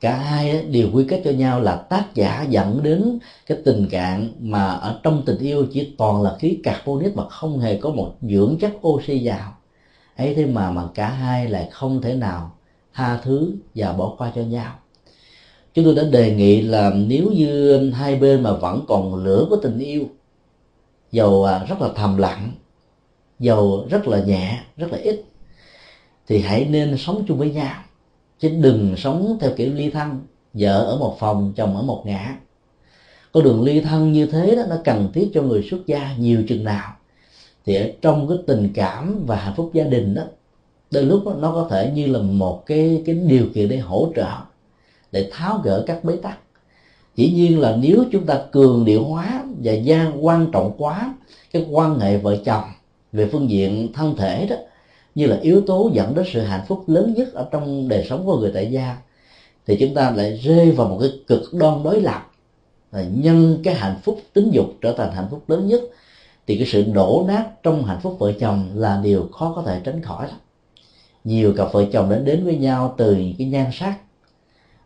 [0.00, 4.32] Cả hai đều quy kết cho nhau là tác giả dẫn đến cái tình trạng
[4.38, 8.14] mà ở trong tình yêu chỉ toàn là khí carbonic mà không hề có một
[8.22, 9.54] dưỡng chất oxy vào.
[10.16, 12.50] Ấy thế mà mà cả hai lại không thể nào
[12.94, 14.74] tha thứ và bỏ qua cho nhau
[15.84, 19.56] chúng tôi đã đề nghị là nếu như hai bên mà vẫn còn lửa của
[19.56, 20.04] tình yêu
[21.12, 22.52] dầu à, rất là thầm lặng
[23.38, 25.24] dầu rất là nhẹ rất là ít
[26.26, 27.82] thì hãy nên sống chung với nhau.
[28.38, 30.20] Chứ đừng sống theo kiểu ly thân
[30.54, 32.36] vợ ở một phòng chồng ở một ngã.
[33.32, 36.42] Con đường ly thân như thế đó nó cần thiết cho người xuất gia nhiều
[36.48, 36.92] chừng nào.
[37.66, 40.22] Thì ở trong cái tình cảm và hạnh phúc gia đình đó
[40.90, 44.12] đôi lúc đó, nó có thể như là một cái cái điều kiện để hỗ
[44.16, 44.36] trợ
[45.12, 46.38] để tháo gỡ các bế tắc.
[47.16, 51.14] Dĩ nhiên là nếu chúng ta cường điệu hóa và gian quan trọng quá,
[51.52, 52.64] cái quan hệ vợ chồng
[53.12, 54.56] về phương diện thân thể đó,
[55.14, 58.26] như là yếu tố dẫn đến sự hạnh phúc lớn nhất ở trong đời sống
[58.26, 58.96] của người tại gia,
[59.66, 62.30] thì chúng ta lại rơi vào một cái cực đoan đối lập.
[62.92, 65.80] Là nhân cái hạnh phúc tính dục trở thành hạnh phúc lớn nhất,
[66.46, 69.80] thì cái sự đổ nát trong hạnh phúc vợ chồng là điều khó có thể
[69.84, 70.36] tránh khỏi lắm.
[71.24, 73.94] Nhiều cặp vợ chồng đã đến với nhau từ cái nhan sắc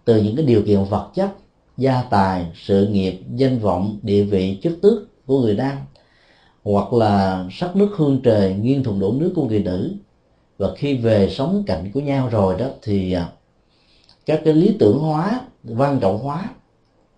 [0.05, 1.31] từ những cái điều kiện vật chất,
[1.77, 5.77] gia tài, sự nghiệp, danh vọng, địa vị, chức tước của người nam
[6.65, 9.95] hoặc là sắc nước hương trời nghiêng thùng đổ nước của người nữ.
[10.59, 13.29] Và khi về sống cạnh của nhau rồi đó thì à,
[14.27, 15.41] các cái lý tưởng hóa
[15.79, 16.51] quan trọng hóa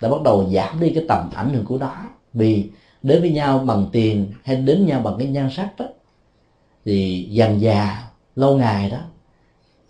[0.00, 1.94] đã bắt đầu giảm đi cái tầm ảnh hưởng của nó.
[2.32, 2.70] Vì
[3.02, 5.86] đến với nhau bằng tiền hay đến nhau bằng cái nhan sắc đó,
[6.84, 8.02] thì dần già
[8.36, 8.98] lâu ngày đó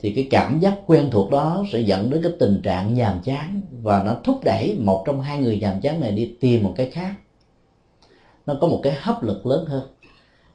[0.05, 3.61] thì cái cảm giác quen thuộc đó sẽ dẫn đến cái tình trạng nhàm chán
[3.83, 6.91] và nó thúc đẩy một trong hai người nhàm chán này đi tìm một cái
[6.91, 7.15] khác.
[8.47, 9.83] Nó có một cái hấp lực lớn hơn.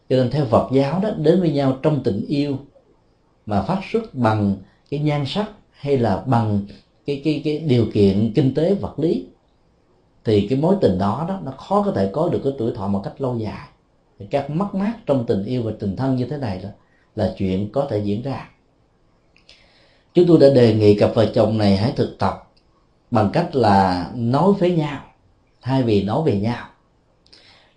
[0.10, 2.58] Cho nên theo Phật giáo đó, đến với nhau trong tình yêu
[3.46, 4.56] mà phát xuất bằng
[4.90, 6.62] cái nhan sắc hay là bằng
[7.06, 9.26] cái cái cái điều kiện kinh tế vật lý,
[10.26, 12.88] thì cái mối tình đó đó, nó khó có thể có được cái tuổi thọ
[12.88, 13.68] một cách lâu dài.
[14.20, 16.72] Thì các mất mát trong tình yêu và tình thân như thế này là
[17.16, 18.50] là chuyện có thể diễn ra
[20.20, 22.52] chúng tôi đã đề nghị cặp vợ chồng này hãy thực tập
[23.12, 25.02] bằng cách là nói với nhau,
[25.62, 26.66] thay vì nói về nhau.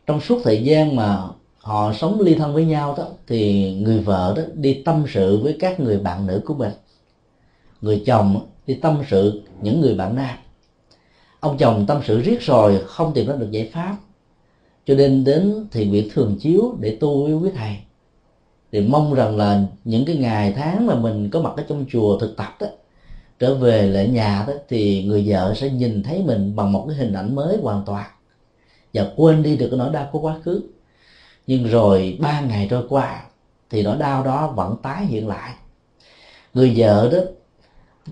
[0.06, 1.18] Trong suốt thời gian mà
[1.58, 5.56] họ sống ly thân với nhau đó, thì người vợ đó đi tâm sự với
[5.60, 6.72] các người bạn nữ của mình.
[7.80, 10.36] Người chồng đi tâm sự những người bạn nam.
[11.40, 13.96] Ông chồng tâm sự riết rồi, không tìm ra được giải pháp.
[14.86, 17.76] Cho nên đến thiền viện thường chiếu để tu với quý thầy
[18.72, 22.18] thì mong rằng là những cái ngày tháng mà mình có mặt ở trong chùa
[22.18, 22.66] thực tập đó,
[23.38, 26.96] trở về lại nhà đó, thì người vợ sẽ nhìn thấy mình bằng một cái
[26.96, 28.10] hình ảnh mới hoàn toàn.
[28.94, 30.62] Và quên đi được cái nỗi đau của quá khứ.
[31.46, 33.22] Nhưng rồi ba ngày trôi qua,
[33.70, 35.54] thì nỗi đau đó vẫn tái hiện lại.
[36.54, 37.18] Người vợ đó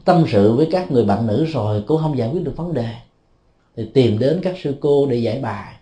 [0.04, 2.94] tâm sự với các người bạn nữ rồi cũng không giải quyết được vấn đề.
[3.76, 5.74] Thì tìm đến các sư cô để giải bài,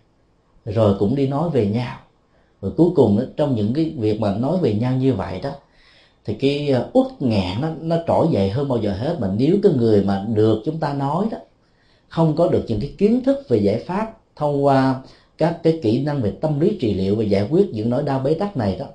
[0.64, 1.96] rồi cũng đi nói về nhau
[2.62, 5.50] rồi cuối cùng đó, trong những cái việc mà nói về nhau như vậy đó
[6.24, 9.16] thì cái ờ, uất ngạn nó nó trỗi dậy hơn bao giờ hết.
[9.20, 11.38] Mà nếu cái người mà được chúng ta nói đó
[12.08, 15.02] không có được những cái kiến thức về giải pháp thông qua
[15.38, 18.20] các cái kỹ năng về tâm lý trị liệu và giải quyết những nỗi đau
[18.20, 18.86] bế tắc này đó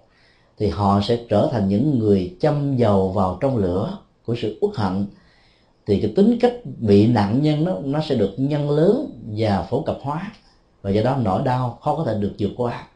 [0.58, 4.76] thì họ sẽ trở thành những người châm dầu vào trong lửa của sự uất
[4.76, 5.06] hận.
[5.86, 9.82] Thì cái tính cách bị nạn nhân nó nó sẽ được nhân lớn và phổ
[9.82, 10.32] cập hóa
[10.82, 12.88] và do đó nỗi đau khó có thể được vượt qua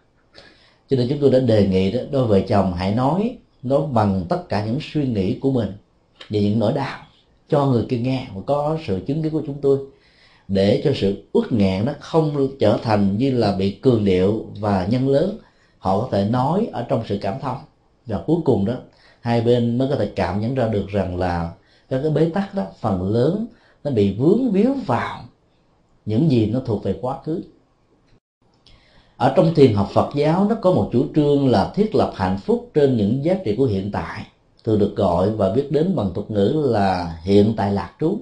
[0.89, 4.25] cho nên chúng tôi đã đề nghị đó, đôi vợ chồng hãy nói nói bằng
[4.29, 5.73] tất cả những suy nghĩ của mình
[6.29, 6.99] về những nỗi đau
[7.49, 9.79] cho người kia nghe và có sự chứng kiến của chúng tôi,
[10.47, 14.87] để cho sự uất nghẹn nó không trở thành như là bị cường điệu và
[14.89, 15.37] nhân lớn.
[15.77, 17.57] Họ có thể nói ở trong sự cảm thông.
[18.05, 18.73] Và cuối cùng đó,
[19.21, 21.51] hai bên mới có thể cảm nhận ra được rằng là
[21.89, 23.47] các cái bế tắc đó, phần lớn
[23.83, 25.21] nó bị vướng víu vào
[26.05, 27.41] những gì nó thuộc về quá khứ
[29.17, 32.37] ở trong thiền học Phật giáo, nó có một chủ trương là thiết lập hạnh
[32.45, 34.25] phúc trên những giá trị của hiện tại.
[34.63, 38.19] Thường được gọi và biết đến bằng thuật ngữ là hiện tại lạc trú.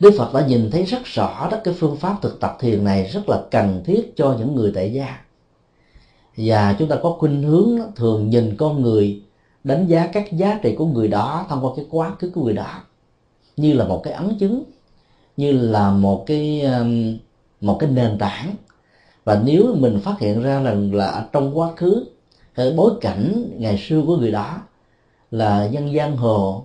[0.00, 3.04] Đức Phật đã nhìn thấy rất rõ đó, cái phương pháp thực tập thiền này
[3.04, 5.18] rất là cần thiết cho những người tại gia.
[6.36, 9.22] Và chúng ta có khuynh hướng thường nhìn con người,
[9.64, 12.54] đánh giá các giá trị của người đó thông qua cái quá khứ của người
[12.54, 12.82] đó.
[13.56, 14.62] Như là một cái ấn chứng,
[15.36, 17.18] như là một cái um,
[17.60, 18.54] một cái nền tảng
[19.28, 22.04] và nếu mình phát hiện ra là, là trong quá khứ
[22.54, 24.60] cái bối cảnh ngày xưa của người đó
[25.30, 26.64] là dân giang hồ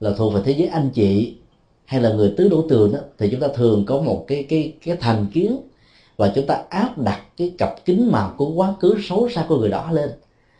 [0.00, 1.36] là thuộc về thế giới anh chị
[1.84, 4.72] hay là người tứ đổ tường đó thì chúng ta thường có một cái cái
[4.84, 5.58] cái thành kiến
[6.16, 9.58] và chúng ta áp đặt cái cặp kính màu của quá khứ xấu xa của
[9.58, 10.10] người đó lên.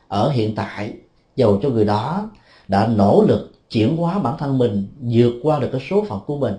[0.09, 0.92] Ở hiện tại
[1.37, 2.30] dầu cho người đó
[2.68, 6.37] đã nỗ lực chuyển hóa bản thân mình vượt qua được cái số phận của
[6.37, 6.54] mình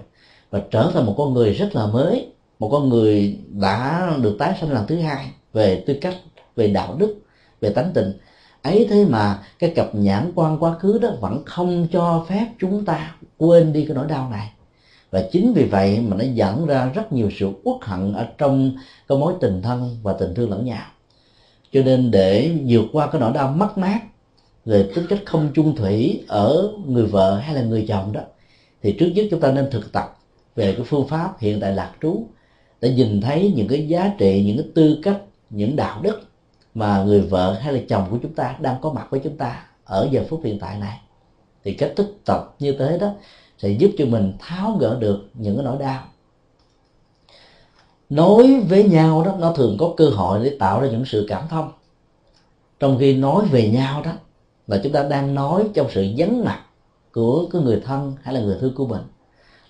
[0.50, 4.58] và trở thành một con người rất là mới một con người đã được tái
[4.62, 6.16] sanh lần thứ hai về tư cách,
[6.56, 7.16] về đạo đức,
[7.62, 8.14] về tánh tình.
[8.62, 12.86] Ấy thế mà cái cặp nhãn quan quá khứ đó vẫn không cho phép chúng
[12.86, 14.52] ta quên đi cái nỗi đau này.
[15.12, 18.72] Và chính vì vậy mà nó dẫn ra rất nhiều sự uất hận ở trong
[19.08, 20.86] cái mối tình thân và tình thương lẫn nhau.
[21.72, 24.00] Cho nên để vượt qua cái nỗi đau mất mát,
[24.66, 28.22] về tính cách không chung thủy ở người vợ hay là người chồng đó,
[28.84, 30.18] thì trước nhất chúng ta nên thực tập
[30.56, 32.28] về cái phương pháp hiện tại lạc trú
[32.82, 36.22] để nhìn thấy những cái giá trị, những cái tư cách, những đạo đức
[36.74, 39.64] mà người vợ hay là chồng của chúng ta đang có mặt với chúng ta
[39.86, 41.00] ở giờ phút hiện tại này.
[41.64, 43.14] Thì cách thức tập như thế đó
[43.58, 46.04] sẽ giúp cho mình tháo gỡ được những cái nỗi đau.
[48.10, 51.48] Nói với nhau đó, nó thường có cơ hội để tạo ra những sự cảm
[51.50, 51.72] thông.
[52.80, 54.12] Trong khi nói về nhau đó,
[54.68, 56.62] là chúng ta đang nói trong sự vắng mặt
[57.14, 59.02] của cái người thân hay là người thương của mình,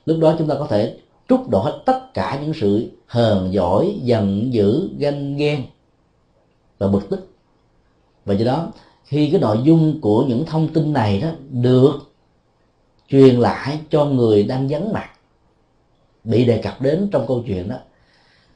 [0.06, 0.98] lúc đó chúng ta có thể
[1.30, 5.64] trút đổ hết tất cả những sự hờn giỏi giận dữ, ganh ghen
[6.78, 7.28] và bực tức.
[8.26, 8.72] Và do đó,
[9.04, 11.94] khi cái nội dung của những thông tin này đó được
[13.10, 15.10] truyền lại cho người đang vắng mặt,
[16.24, 17.76] bị đề cập đến trong câu chuyện đó,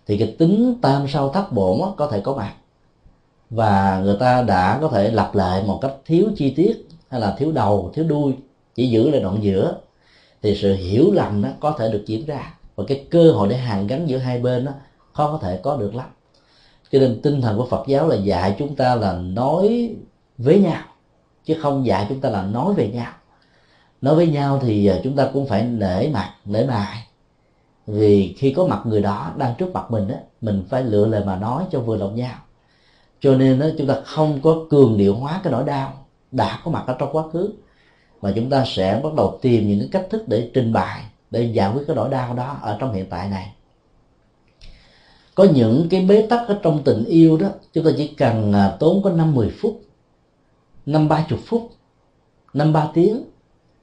[0.07, 2.53] thì cái tính tam sao thất bổn có thể có mặt.
[3.49, 7.35] Và người ta đã có thể lặp lại một cách thiếu chi tiết hay là
[7.39, 8.33] thiếu đầu, thiếu đuôi,
[8.75, 9.75] chỉ giữ lại đoạn giữa,
[10.41, 13.57] thì sự hiểu lầm đó có thể được diễn ra và cái cơ hội để
[13.57, 14.71] hàn gắn giữa hai bên đó
[15.13, 16.09] khó có thể có được lắm.
[16.91, 19.95] Cho nên tinh thần của Phật giáo là dạy chúng ta là nói
[20.37, 20.83] với nhau
[21.45, 23.11] chứ không dạy chúng ta là nói về nhau.
[24.01, 27.07] Nói với nhau thì à, chúng ta cũng phải nể mặt nể mài
[27.87, 31.23] vì khi có mặt người đó đang trước mặt mình á mình phải lựa lời
[31.25, 32.35] mà nói cho vừa lòng nhau.
[33.19, 36.71] Cho nên đó, chúng ta không có cường điệu hóa cái nỗi đau đã có
[36.71, 37.53] mặt ở trong quá khứ
[38.21, 41.43] mà chúng ta sẽ bắt đầu tìm những cái cách thức để trình bày để
[41.43, 43.53] giải quyết cái nỗi đau đó ở trong hiện tại này.
[45.35, 48.77] Có những cái bế tắc ở trong tình yêu đó, chúng ta chỉ cần à,
[48.79, 49.81] tốn có năm mười phút,
[50.85, 51.71] năm ba chục phút,
[52.53, 53.23] năm ba tiếng,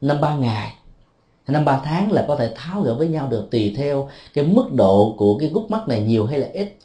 [0.00, 0.74] năm ba ngày,
[1.48, 4.72] năm ba tháng là có thể tháo gỡ với nhau được, tùy theo cái mức
[4.72, 6.76] độ của cái gút mắt này nhiều hay là ít.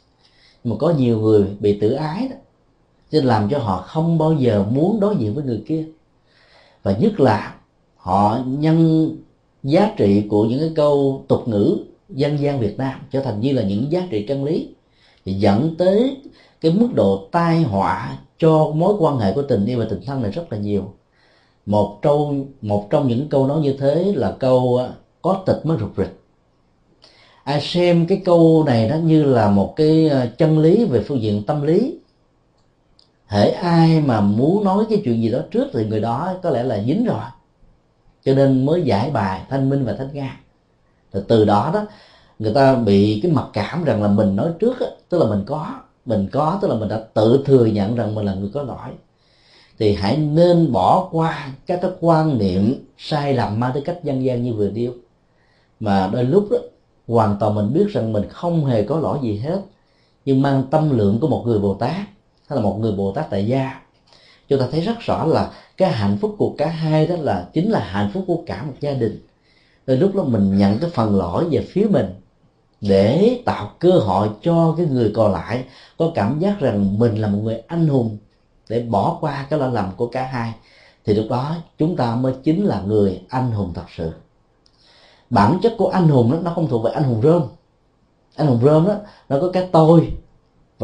[0.64, 2.36] Mà có nhiều người bị tự ái đó
[3.10, 5.84] cho nên làm cho họ không bao giờ muốn đối diện với người kia.
[6.82, 7.54] Và nhất là
[7.96, 9.08] họ nhân
[9.64, 13.52] giá trị của những cái câu tục ngữ dân gian Việt Nam trở thành như
[13.52, 14.68] là những giá trị chân lý,
[15.24, 16.16] thì dẫn tới
[16.60, 20.22] cái mức độ tai họa cho mối quan hệ của tình yêu và tình thân
[20.22, 20.92] này rất là nhiều.
[21.66, 25.78] Một trong một trong những câu nói như thế là câu ờ, có tịch mới
[25.80, 26.20] rụt rịch.
[27.44, 31.20] Ai xem cái câu này nó như là một cái ờ, chân lý về phương
[31.20, 31.98] diện tâm lý.
[33.26, 36.62] Hễ ai mà muốn nói cái chuyện gì đó trước thì người đó có lẽ
[36.62, 37.24] là dính rồi
[38.24, 40.40] cho nên mới giải bài thanh minh và thanh nga.
[41.12, 41.86] Rồi từ đó đó
[42.38, 45.44] người ta bị cái mặc cảm rằng là mình nói trước đó, tức là mình
[45.46, 45.70] có
[46.06, 48.90] mình có tức là mình đã tự thừa nhận rằng mình là người có lỗi.
[49.78, 54.24] Thì hãy nên bỏ qua các cái quan niệm sai lầm mang tới cách dân
[54.24, 54.92] gian như vừa điêu
[55.80, 56.58] mà đôi lúc đó
[57.08, 59.60] hoàn toàn mình biết rằng mình không hề có lỗi gì hết
[60.24, 61.96] nhưng mang tâm lượng của một người bồ tát
[62.48, 63.80] hay là một người bồ tát tại gia
[64.48, 67.70] chúng ta thấy rất rõ là cái hạnh phúc của cả hai đó là chính
[67.70, 69.26] là hạnh phúc của cả một gia đình.
[69.86, 72.06] Rồi lúc đó mình nhận cái phần lỗi về phía mình
[72.80, 75.64] để tạo cơ hội cho cái người còn lại
[75.98, 78.18] có cảm giác rằng mình là một người anh hùng
[78.68, 80.52] để bỏ qua cái lỗi lầm của cả hai,
[81.04, 84.10] thì lúc đó chúng ta mới chính là người anh hùng thật sự.
[85.30, 87.42] Bản chất của anh hùng đó, nó không thuộc về anh hùng rơm.
[88.36, 88.94] Anh hùng rơm đó,
[89.28, 90.10] nó có cái tôi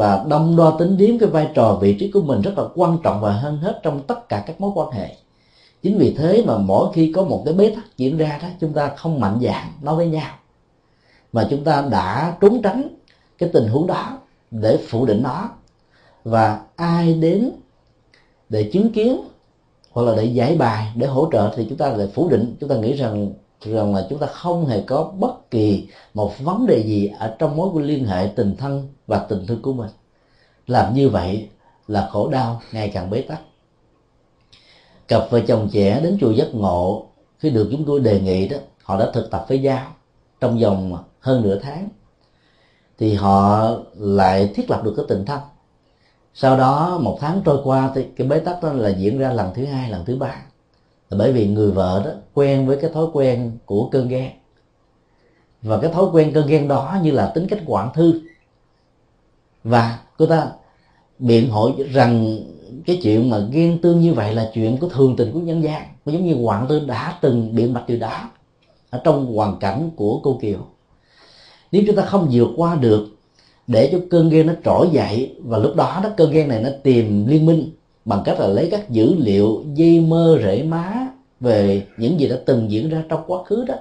[0.01, 2.97] và đông đo tính điếm cái vai trò, vị trí của mình rất là quan
[3.03, 5.15] trọng và hơn hết trong tất cả các mối quan hệ.
[5.83, 8.73] Chính vì thế mà mỗi khi có một cái bế tắc diễn ra đó, chúng
[8.73, 10.29] ta không mạnh dạn nói với nhau.
[11.33, 12.87] Mà chúng ta đã trốn tránh
[13.37, 14.17] cái tình huống đó
[14.51, 15.49] để phủ định nó.
[16.23, 17.51] Và ai đến
[18.49, 19.17] để chứng kiến
[19.91, 22.55] hoặc là để giải bài, để hỗ trợ thì chúng ta lại phủ định.
[22.59, 26.65] Chúng ta nghĩ rằng rằng là chúng ta không hề có bất kỳ một vấn
[26.65, 29.89] đề gì ở trong mối liên hệ tình thân và tình thương của mình.
[30.67, 31.49] Làm như vậy
[31.87, 33.39] là khổ đau ngày càng bế tắc.
[35.07, 37.05] Cặp vợ chồng trẻ đến chùa giác ngộ,
[37.39, 39.93] khi được chúng tôi đề nghị đó, họ đã thực tập với nhau
[40.39, 41.89] trong vòng hơn nửa tháng.
[42.97, 45.39] Thì họ lại thiết lập được cái tình thân.
[46.33, 49.53] Sau đó, một tháng trôi qua thì cái bế tắc đó là diễn ra lần
[49.53, 50.35] thứ hai, lần thứ ba.
[51.09, 54.31] Là bởi vì người vợ đó quen với cái thói quen của cơn ghen.
[55.61, 58.21] Và cái thói quen cơn ghen đó như là tính cách quản thư
[59.63, 60.47] và cô ta
[61.19, 62.39] biện hộ rằng
[62.85, 65.85] cái chuyện mà ghen tương như vậy là chuyện của thường tình của nhân gian
[66.05, 68.29] giống như hoàng tư đã từng biện bạch điều đó
[68.89, 70.59] ở trong hoàn cảnh của cô kiều.
[71.71, 73.07] Nếu chúng ta không vượt qua được
[73.67, 76.69] để cho cơn ghen nó trỗi dậy, và lúc đó đó cơn ghen này nó
[76.83, 77.71] tìm liên minh
[78.05, 81.07] bằng cách là lấy các dữ liệu dây mơ rễ má
[81.39, 83.75] về những gì đã từng diễn ra trong quá khứ đó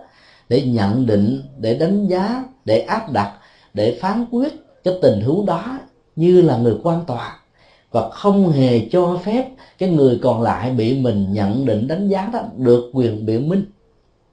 [0.48, 3.32] để nhận định, để đánh giá, để áp đặt,
[3.74, 4.52] để phán quyết
[4.84, 5.78] cái tình huống đó
[6.16, 7.40] như là người quan tòa.
[7.90, 12.30] Và không hề cho phép cái người còn lại bị mình nhận định đánh giá
[12.32, 13.64] đó được quyền biện minh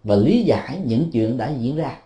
[0.03, 1.97] và lý giải những chuyện đã diễn ra.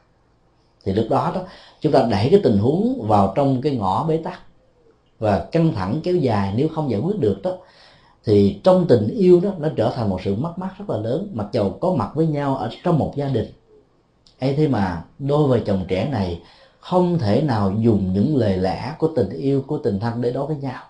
[0.84, 1.42] Thì lúc đó đó,
[1.82, 4.40] chúng ta đẩy cái tình huống vào trong cái ngõ bế tắc
[5.20, 7.52] và căng thẳng kéo dài nếu không giải quyết được đó,
[8.26, 11.32] thì trong tình yêu đó nó trở thành một sự mất mát rất là lớn.
[11.34, 13.46] Mặc dầu có mặt với nhau ở trong một gia đình.
[14.40, 16.42] Ấy thế mà đôi vợ chồng trẻ này
[16.82, 20.46] không thể nào dùng những lời lẽ của tình yêu của tình thân để đối
[20.46, 20.84] với nhau.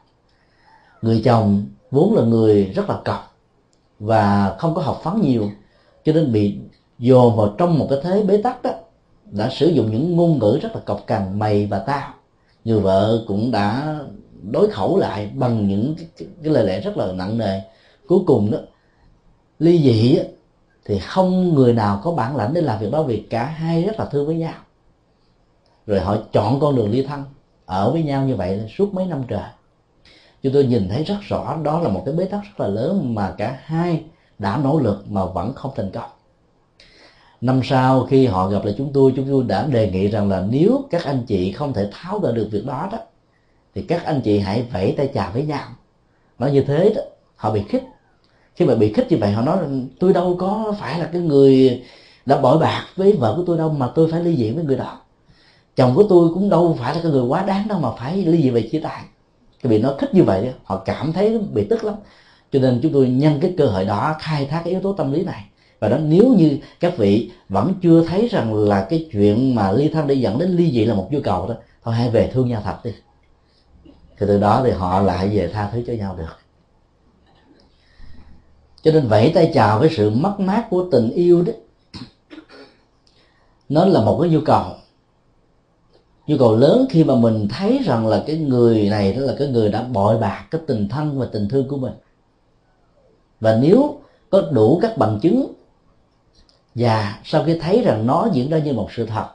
[1.01, 3.35] Người chồng vốn là người rất là cọc
[3.99, 5.51] và không có học phán nhiều
[6.05, 6.57] cho nên bị
[6.99, 8.71] dồn vào trong một cái thế bế tắc đó
[9.25, 12.13] đã sử dụng những ngôn ngữ rất là cọc cằn mày và tao.
[12.65, 13.99] Người vợ cũng đã
[14.51, 17.61] đối khẩu lại bằng những cái, cái, cái lời lẽ rất là nặng nề.
[18.07, 18.57] Cuối cùng đó
[19.59, 20.19] ly dị
[20.85, 23.99] thì không người nào có bản lãnh để làm việc đó vì cả hai rất
[23.99, 24.53] là thương với nhau
[25.91, 27.23] rồi họ chọn con đường ly thân
[27.65, 29.49] ở với nhau như vậy suốt mấy năm trời.
[30.43, 33.15] Chúng tôi nhìn thấy rất rõ, đó là một cái bế tắc rất là lớn
[33.15, 34.03] mà cả hai
[34.39, 36.09] đã nỗ lực mà vẫn không thành công.
[37.41, 40.45] Năm sau khi họ gặp lại chúng tôi chúng tôi đã đề nghị rằng là
[40.49, 42.97] nếu các anh chị không thể tháo gỡ được việc đó đó,
[43.75, 45.67] thì các anh chị hãy vẫy tay chào với nhau.
[46.39, 47.01] Nói như thế đó,
[47.35, 47.83] họ bị khích.
[48.55, 49.57] Khi mà bị khích như vậy, họ nói,
[49.99, 51.83] tôi đâu có phải là cái người
[52.25, 54.77] đã bội bạc với vợ của tôi đâu, mà tôi phải ly dị với người
[54.77, 55.01] đó
[55.75, 58.41] chồng của tôi cũng đâu phải là cái người quá đáng đâu mà phải ly
[58.41, 59.03] dị về chia tay.
[59.63, 61.95] Cái bị nó thích như vậy họ cảm thấy bị tức lắm.
[62.51, 65.11] Cho nên chúng tôi nhân cái cơ hội đó khai thác cái yếu tố tâm
[65.11, 65.45] lý này.
[65.79, 69.89] Và đó, nếu như các vị vẫn chưa thấy rằng là cái chuyện mà ly
[69.89, 72.49] thân để dẫn đến ly dị là một nhu cầu đó, thôi hãy về thương
[72.49, 72.91] nhau thật đi.
[74.17, 76.37] Thì từ đó thì họ lại về tha thứ cho nhau được.
[78.83, 81.53] Cho nên vẫy tay chào với sự mất mát của tình yêu đó,
[83.69, 84.65] nó là một cái nhu cầu
[86.27, 89.47] nhu cầu lớn khi mà mình thấy rằng là cái người này đó là cái
[89.47, 91.93] người đã bội bạc cái tình thân và tình thương của mình.
[93.39, 95.53] Và nếu có đủ các bằng chứng
[96.75, 99.25] và sau khi thấy rằng nó diễn ra như một sự thật,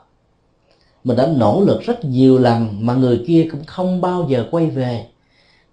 [1.03, 4.65] mình đã nỗ lực rất nhiều lần mà người kia cũng không bao giờ quay
[4.69, 5.07] về,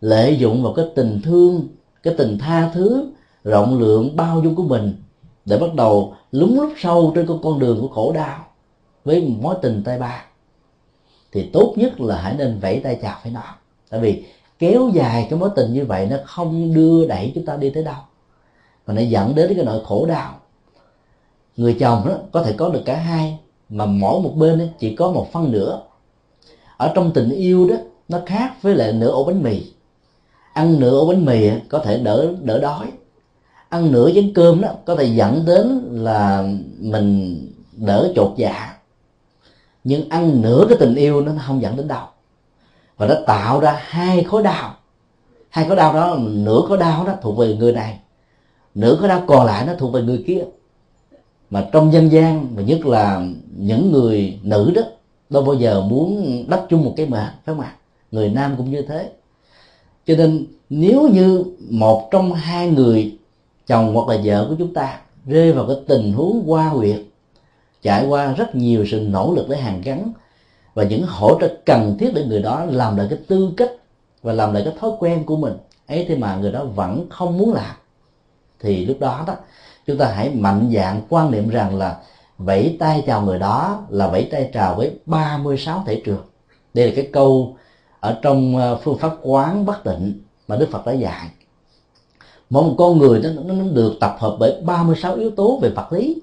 [0.00, 1.68] lợi dụng vào cái tình thương,
[2.02, 3.12] cái tình tha thứ,
[3.44, 5.02] rộng lượng bao dung của mình
[5.44, 8.46] để bắt đầu lúng lúc sâu trên con con đường của khổ đau
[9.04, 10.24] với mối tình tay ba
[11.34, 13.42] thì tốt nhất là hãy nên vẫy tay chào với nó.
[13.90, 14.24] Tại vì
[14.58, 17.84] kéo dài cái mối tình như vậy nó không đưa đẩy chúng ta đi tới
[17.84, 18.02] đâu.
[18.86, 20.34] Mà nó dẫn đến cái nỗi khổ đau.
[21.56, 25.10] Người chồng đó có thể có được cả hai, mà mỗi một bên chỉ có
[25.10, 25.82] một phân nửa.
[26.76, 27.76] Ở trong tình yêu đó,
[28.08, 29.62] nó khác với lại nửa ổ bánh mì.
[30.52, 32.86] Ăn nửa ổ bánh mì có thể đỡ đỡ đói.
[33.68, 37.40] Ăn nửa chén cơm đó, có thể dẫn đến là mình
[37.72, 38.73] đỡ chột dạ
[39.84, 42.10] nhưng ăn nửa cái tình yêu nó không dẫn đến đau.
[42.96, 44.74] Và nó tạo ra hai khối đau.
[45.48, 47.98] Hai khối đau đó, nửa khối đau đó thuộc về người này,
[48.74, 50.44] nửa khối đau còn lại nó thuộc về người kia.
[51.50, 53.26] Mà trong dân gian và nhất là
[53.56, 54.82] những người nữ đó,
[55.30, 57.74] đâu bao giờ muốn đắp chung một cái mệt phải không ạ?
[58.10, 59.10] Người nam cũng như thế.
[60.06, 63.18] Cho nên nếu như một trong hai người,
[63.66, 67.00] chồng hoặc là vợ của chúng ta, rơi vào cái tình huống qua huyệt
[67.84, 70.12] trải qua rất nhiều sự nỗ lực để hàn gắn
[70.74, 73.70] và những hỗ trợ cần thiết để người đó làm lại cái tư cách
[74.22, 75.52] và làm lại cái thói quen của mình.
[75.86, 77.76] Ấy thế mà người đó vẫn không muốn làm.
[78.60, 79.34] Thì lúc đó đó
[79.86, 81.96] chúng ta hãy mạnh dạng quan niệm rằng là
[82.38, 86.24] vẫy tay chào người đó là vẫy tay chào với 36 thể trường.
[86.74, 87.56] Đây là cái câu
[88.00, 91.30] ở trong ờ, phương pháp quán bất định mà Đức Phật đã dạy.
[92.50, 96.20] Một con người nó, nó được tập hợp bởi 36 yếu tố về vật lý.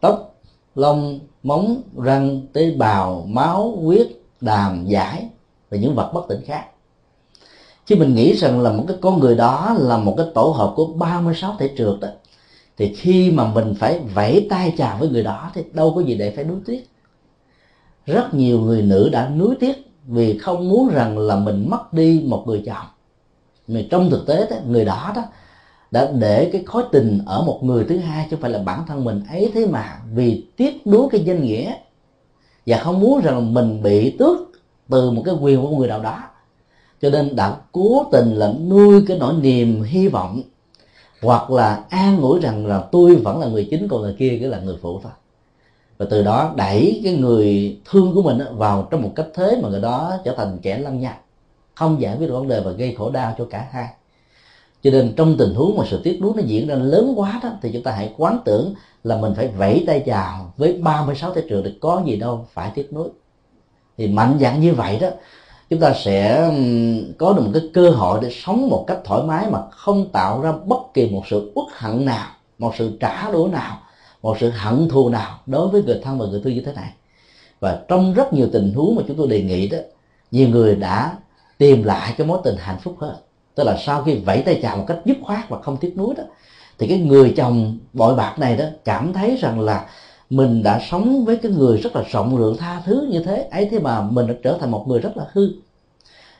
[0.00, 0.27] Tóc
[0.78, 4.08] lông móng răng tế bào máu huyết
[4.40, 5.28] đàm giải
[5.70, 6.64] và những vật bất tỉnh khác.
[7.86, 10.72] Khi mình nghĩ rằng là một cái con người đó là một cái tổ hợp
[10.76, 12.08] của 36 thể trượt đó
[12.76, 16.14] thì khi mà mình phải vẫy tay chào với người đó thì đâu có gì
[16.14, 16.88] để phải nuối tiếc.
[18.06, 19.76] Rất nhiều người nữ đã nuối tiếc
[20.06, 22.86] vì không muốn rằng là mình mất đi một người chồng.
[23.68, 25.22] Mà trong thực tế đó, người đó đó
[25.90, 28.82] đã để cái khối tình ở một người thứ hai chứ không phải là bản
[28.86, 29.22] thân mình.
[29.28, 31.74] Ấy thế mà vì tiếc nuối cái danh nghĩa.
[32.66, 34.36] Và không muốn rằng mình bị tước
[34.88, 36.22] từ một cái quyền của người nào đó.
[37.00, 40.42] Cho nên đã cố tình là nuôi cái nỗi niềm hy vọng.
[41.22, 44.48] Hoặc là an ủi rằng là tôi vẫn là người chính, còn người kia cái
[44.48, 45.12] là người phụ thôi.
[45.98, 49.68] Và từ đó đẩy cái người thương của mình vào trong một cách thế mà
[49.68, 51.16] người đó trở thành kẻ lăng nhăng,
[51.74, 53.88] không giải quyết được vấn đề và gây khổ đau cho cả hai
[54.82, 57.50] cho nên trong tình huống mà sự tiếc nuối nó diễn ra lớn quá đó,
[57.62, 58.74] thì chúng ta hãy quán tưởng
[59.04, 62.70] là mình phải vẫy tay chào với 36 thế trường thì có gì đâu phải
[62.74, 63.08] tiếc nuối.
[63.98, 65.08] Thì mạnh dạn như vậy đó,
[65.70, 66.50] chúng ta sẽ
[67.18, 70.40] có được một cái cơ hội để sống một cách thoải mái mà không tạo
[70.40, 72.26] ra bất kỳ một sự uất hận nào,
[72.58, 73.78] một sự trả đũa nào,
[74.22, 76.92] một sự hận thù nào đối với người thân và người thương như thế này.
[77.60, 79.78] Và trong rất nhiều tình huống mà chúng tôi đề nghị đó,
[80.30, 81.16] nhiều người đã
[81.58, 83.16] tìm lại cái mối tình hạnh phúc hơn
[83.58, 86.14] tức là sau khi vẫy tay chào một cách dứt khoát và không tiếc nuối
[86.14, 86.22] đó,
[86.78, 89.86] thì cái người chồng bội bạc này đó cảm thấy rằng là
[90.30, 93.48] mình đã sống với cái người rất là rộng lượng tha thứ như thế.
[93.50, 95.48] Ấy thế mà mình đã trở thành một người rất là hư.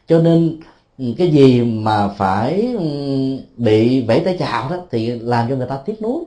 [0.08, 0.60] Cho nên
[0.98, 2.84] ừ, cái gì mà phải ừ,
[3.56, 6.24] bị vẫy tay chào đó thì làm cho người ta tiếc nuối.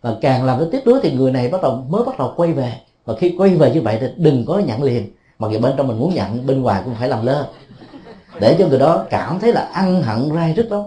[0.00, 2.52] Và càng làm cái tiếc nuối thì người này bắt đầu, mới bắt đầu quay
[2.52, 2.72] về.
[3.04, 5.10] Và khi quay về như vậy thì đừng có nhận liền.
[5.38, 7.48] Mà dù bên trong mình muốn nhận, bên ngoài cũng phải làm lơ
[8.40, 10.84] để cho người đó cảm thấy là ăn hận rai rất đó.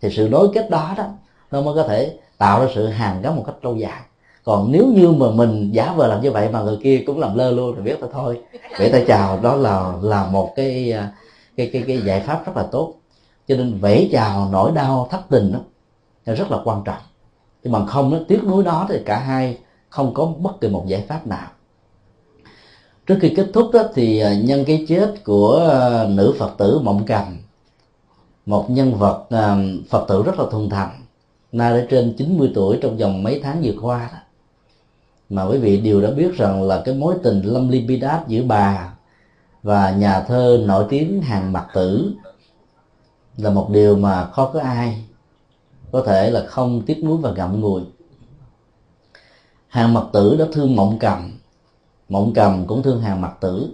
[0.00, 1.04] Thì sự nối kết đó đó,
[1.50, 4.00] nó mới có thể tạo ra sự hàn gắn một cách lâu dài.
[4.44, 7.36] Còn nếu như mà mình giả vờ làm như vậy mà người kia cũng làm
[7.36, 8.40] lơ luôn thì biết là thôi.
[8.78, 11.12] Vẫy tay chào, đó là là một cái à,
[11.56, 12.94] cái cái cái giải pháp rất là tốt.
[13.48, 15.58] Cho nên vẫy chào nỗi đau thất tình đó
[16.26, 17.02] là rất là quan trọng.
[17.62, 20.84] Nhưng mà không nó tiếc nuối đó thì cả hai không có bất kỳ một
[20.86, 21.46] giải pháp nào
[23.06, 26.78] trước khi kết thúc đó thì à, nhân cái chết của à, nữ phật tử
[26.78, 27.36] mộng cầm
[28.46, 29.56] một nhân vật à,
[29.88, 31.00] phật tử rất là thuần thành
[31.52, 34.18] nay đã trên 90 tuổi trong vòng mấy tháng vừa qua đó.
[35.28, 38.28] Mà quý vị đều đã biết rằng là cái mối tình lâm ly bi đát
[38.28, 38.94] giữa bà
[39.62, 42.12] và nhà thơ nổi tiếng hàng mặt tử
[43.36, 45.04] là một điều mà khó có ai
[45.92, 47.82] có thể là không tiếc nuối và ngậm ngùi.
[49.68, 51.38] Hàng mặt tử đã thương mộng cầm
[52.08, 53.68] mộng cầm cũng thương hàng mặt tử.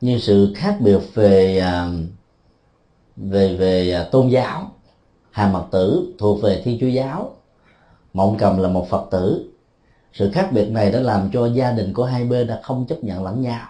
[0.00, 1.90] Nhưng sự khác biệt về à,
[3.16, 4.70] về về à, tôn giáo,
[5.30, 7.36] hàng mặt tử thuộc về thiên chúa giáo,
[8.14, 9.52] mộng cầm là một phật tử.
[10.12, 13.04] Sự khác biệt này đã làm cho gia đình của hai bên đã không chấp
[13.04, 13.68] nhận lẫn nhau.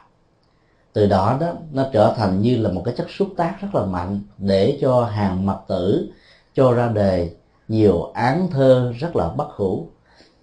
[0.93, 3.85] Từ đó đó, nó trở thành như là một cái chất xúc tác rất là
[3.85, 6.13] mạnh để cho hàng mặt tử
[6.55, 7.31] cho ra đề
[7.69, 9.87] nhiều án thơ rất là bất hủ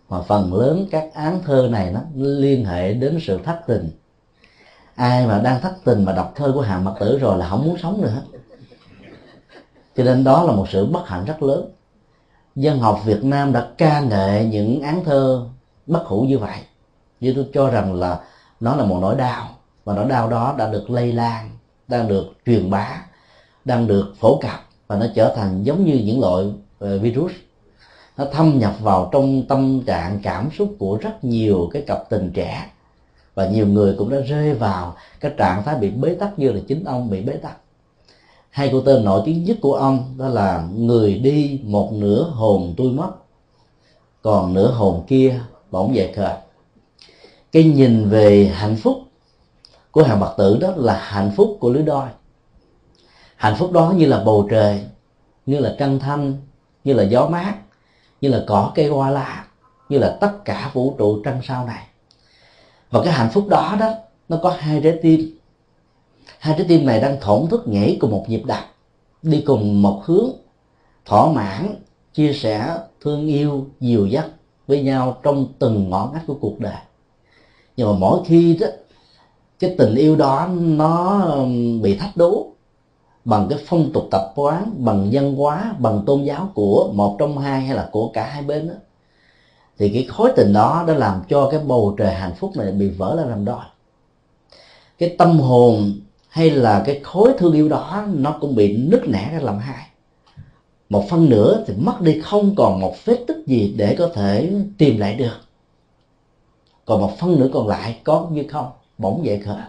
[0.09, 3.89] mà phần lớn các án thơ này nó liên hệ đến sự thất tình.
[4.95, 7.65] Ai mà đang thất tình mà đọc thơ của hàng Mặc tử rồi là không
[7.65, 8.21] muốn sống nữa
[9.99, 11.71] cho nên đó là một sự bất hạnh rất lớn.
[12.55, 15.45] Dân học việt nam đã ca ngợi những án thơ
[15.87, 16.57] bất hủ như vậy.
[17.19, 18.19] Như tôi cho rằng là
[18.59, 19.47] nó là một nỗi đau.
[19.85, 21.49] Và nỗi đau đó đã được lây lan,
[21.87, 23.05] đang được truyền bá,
[23.65, 27.31] đang được phổ cập và nó trở thành giống như những loại ờ, virus
[28.19, 32.31] nó thâm nhập vào trong tâm trạng, cảm xúc của rất nhiều cái cặp tình
[32.33, 32.69] trẻ.
[33.35, 36.59] Và nhiều người cũng đã rơi vào cái trạng thái bị bế tắc như là
[36.67, 37.57] chính ông bị bế tắc.
[38.49, 42.73] Hai câu tên nổi tiếng nhất của ông đó là người đi một nửa hồn
[42.77, 43.11] tôi mất.
[44.21, 45.41] Còn nửa hồn kia
[45.71, 46.37] bỗng về khờ.
[47.51, 48.97] Cái nhìn về hạnh phúc
[49.91, 52.07] của hàng bạc tử đó là hạnh phúc của lứa đôi.
[53.35, 54.85] Hạnh phúc đó như là bầu trời,
[55.45, 56.33] như là trăng thanh,
[56.83, 57.53] như là gió mát
[58.21, 59.45] như là cỏ cây hoa lá
[59.89, 61.83] như là tất cả vũ trụ trăng sao này.
[62.91, 63.93] Và cái hạnh phúc đó đó,
[64.29, 65.37] nó có hai trái tim.
[66.39, 68.65] Hai trái tim này đang thổn thức nhảy cùng một nhịp đập
[69.21, 70.29] đi cùng một hướng,
[71.05, 71.75] thỏa mãn,
[72.13, 74.25] chia sẻ, thương yêu, dìu dắt
[74.67, 76.75] với nhau trong từng ngõ ngách của cuộc đời.
[77.77, 78.67] Nhưng mà mỗi khi đó,
[79.59, 81.25] cái tình yêu đó nó
[81.81, 82.47] bị thách đố
[83.25, 87.37] bằng cái phong tục tập quán bằng văn hóa bằng tôn giáo của một trong
[87.37, 88.73] hai hay là của cả hai bên đó,
[89.77, 92.89] thì cái khối tình đó đã làm cho cái bầu trời hạnh phúc này bị
[92.89, 93.63] vỡ ra làm đôi
[94.97, 95.93] cái tâm hồn
[96.29, 99.85] hay là cái khối thương yêu đó nó cũng bị nứt nẻ ra làm hai.
[100.89, 104.51] Một phân nửa thì mất đi không còn một vết tích gì để có thể
[104.77, 105.35] tìm lại được.
[106.85, 108.67] Còn một phân nửa còn lại có như không
[108.97, 109.61] bỗng dậy khởi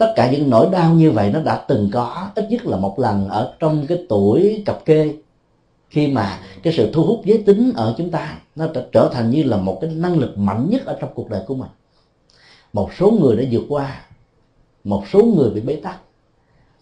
[0.00, 2.98] tất cả những nỗi đau như vậy nó đã từng có, ít nhất là một
[2.98, 5.14] lần ở trong cái tuổi cập kê.
[5.90, 9.30] Khi mà cái sự thu hút giới tính ở chúng ta, nó đã trở thành
[9.30, 11.70] như là một cái năng lực mạnh nhất ở trong cuộc đời của mình.
[12.72, 14.00] Một số người đã vượt qua,
[14.84, 16.00] một số người bị bế tắc.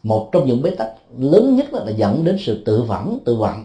[0.03, 0.89] Một trong những bế tắc
[1.19, 3.65] lớn nhất là dẫn đến sự tự vẫn, tự vận.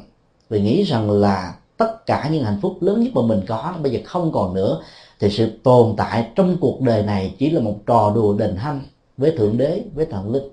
[0.49, 3.91] Vì nghĩ rằng là tất cả những hạnh phúc lớn nhất mà mình có bây
[3.91, 4.79] giờ không còn nữa,
[5.19, 8.81] thì sự tồn tại trong cuộc đời này chỉ là một trò đùa đền hanh
[9.23, 10.43] với thượng đế, với thần linh.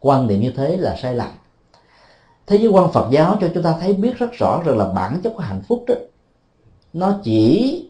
[0.00, 1.28] Quan niệm như thế là sai lầm.
[2.46, 5.20] Thế giới quan phật giáo cho chúng ta thấy biết rất rõ rằng là bản
[5.22, 5.94] chất của hạnh phúc đó,
[6.92, 7.82] nó chỉ,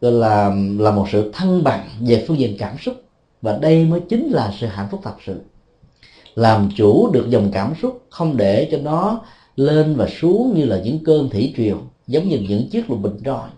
[0.00, 2.94] gọi là là một sự thăng bằng về phương diện cảm xúc,
[3.42, 5.40] và đây mới chính là sự hạnh phúc thật sự.
[6.34, 9.24] Làm chủ được dòng cảm xúc, không để cho nó
[9.56, 13.16] lên và xuống như là những cơn thủy triều, giống như những chiếc lục bình
[13.24, 13.48] roi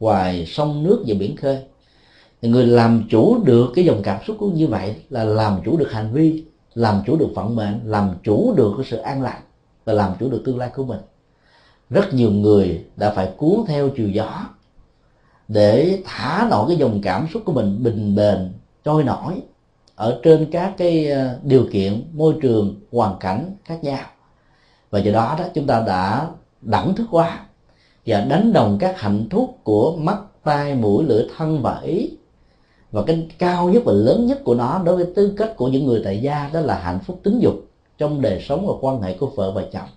[0.00, 1.58] ngoài sông nước và biển khơi
[2.46, 5.92] người làm chủ được cái dòng cảm xúc cũng như vậy, là làm chủ được
[5.92, 6.44] hành vi,
[6.74, 9.40] làm chủ được vận mệnh, làm chủ được cái sự an lạc
[9.84, 11.00] và làm chủ được tương lai của mình.
[11.90, 14.46] Rất nhiều người đã phải cuốn theo chiều gió
[15.48, 18.52] để thả nổi cái dòng cảm xúc của mình bình bền,
[18.84, 19.42] trôi nổi
[19.94, 24.04] ở trên các cái ờ, điều kiện, môi trường, hoàn cảnh khác nhau.
[24.90, 26.28] Và do đó đó, chúng ta đã
[26.62, 27.40] đẳng thức quá
[28.06, 32.10] và đánh đồng các hạnh phúc của mắt, tai, mũi, lưỡi, thân và ý
[32.96, 35.86] và cái cao nhất và lớn nhất của nó đối với tư cách của những
[35.86, 37.54] người tại gia đó là hạnh phúc tính dục
[37.98, 39.88] trong đời sống và quan hệ của vợ và chồng.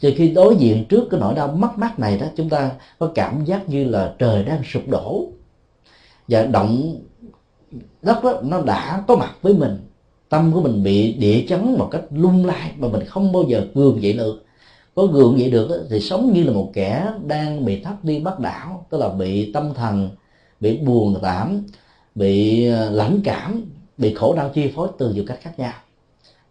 [0.00, 3.10] Thì khi đối diện trước cái nỗi đau mất mát này đó, chúng ta có
[3.14, 5.24] cảm giác như là trời đang sụp đổ.
[6.28, 6.96] Và động
[8.02, 9.78] đất đó, nó đã có mặt với mình.
[10.28, 13.66] Tâm của mình bị địa chấn một cách lung lay mà mình không bao giờ
[13.74, 14.44] gường dậy được.
[14.94, 18.38] Có gượng dậy được thì sống như là một kẻ đang bị thắt đi bắt
[18.38, 20.10] đảo tức là bị tâm thần
[20.60, 21.62] bị buồn tảm
[22.14, 23.62] bị ờ, lãnh cảm,
[23.98, 25.72] bị khổ đau chi phối từ nhiều cách khác nhau.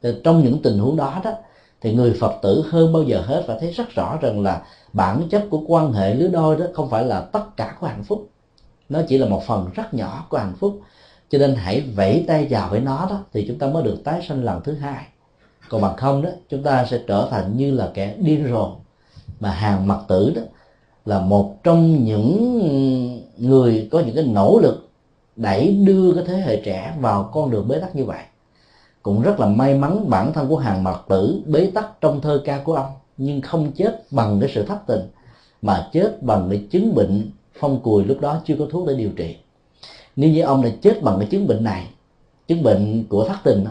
[0.02, 1.32] Thì trong những tình huống đó đó,
[1.82, 5.22] thì người phật tử hơn bao giờ hết và thấy rất rõ rằng là bản
[5.30, 8.30] chất của quan hệ lứa đôi đó không phải là tất cả của hạnh phúc.
[8.90, 10.82] Nó chỉ là một phần rất nhỏ của hạnh phúc.
[11.30, 14.26] Cho nên hãy vẫy tay chào với nó đó thì chúng ta mới được tái
[14.28, 15.06] sinh lần thứ hai.
[15.70, 18.72] Còn bằng không đó, chúng ta sẽ trở thành như là kẻ điên rồ.
[19.40, 20.42] Mà hàng mặt tử đó
[21.06, 24.91] là một trong những người có những cái nỗ lực
[25.42, 28.24] đẩy đưa cái thế hệ trẻ vào con đường bế tắc như vậy.
[29.04, 32.42] Cũng rất là may mắn bản thân của hàng Mặc tử bế tắc trong thơ
[32.46, 35.02] ca của ông, nhưng không chết bằng cái sự thất tình,
[35.62, 39.10] mà chết bằng cái chứng bệnh phong cùi lúc đó chưa có thuốc để điều
[39.16, 39.36] trị.
[40.16, 41.88] Nếu như ông đã chết bằng cái chứng bệnh này,
[42.48, 43.66] chứng bệnh của thất tình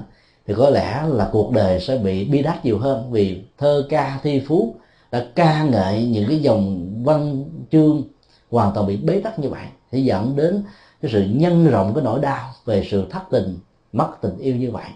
[0.46, 4.18] thì có lẽ là cuộc đời sẽ bị bi đát nhiều hơn, vì thơ ca
[4.22, 4.74] thi phú
[5.10, 8.02] đã ca ngợi những cái dòng văn chương
[8.50, 10.62] hoàn toàn bị bế tắc như vậy sẽ dẫn đến
[11.02, 13.58] cái sự nhân rộng cái nỗi đau về sự thất tình,
[13.92, 14.86] mất tình yêu như vậy.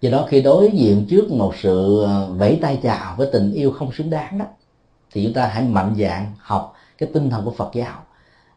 [0.00, 3.72] Do đó khi đối diện trước một sự ờ, vẫy tay chào với tình yêu
[3.72, 4.44] không xứng đáng đó
[5.12, 8.02] thì chúng ta hãy mạnh dạn học cái tinh thần của Phật giáo,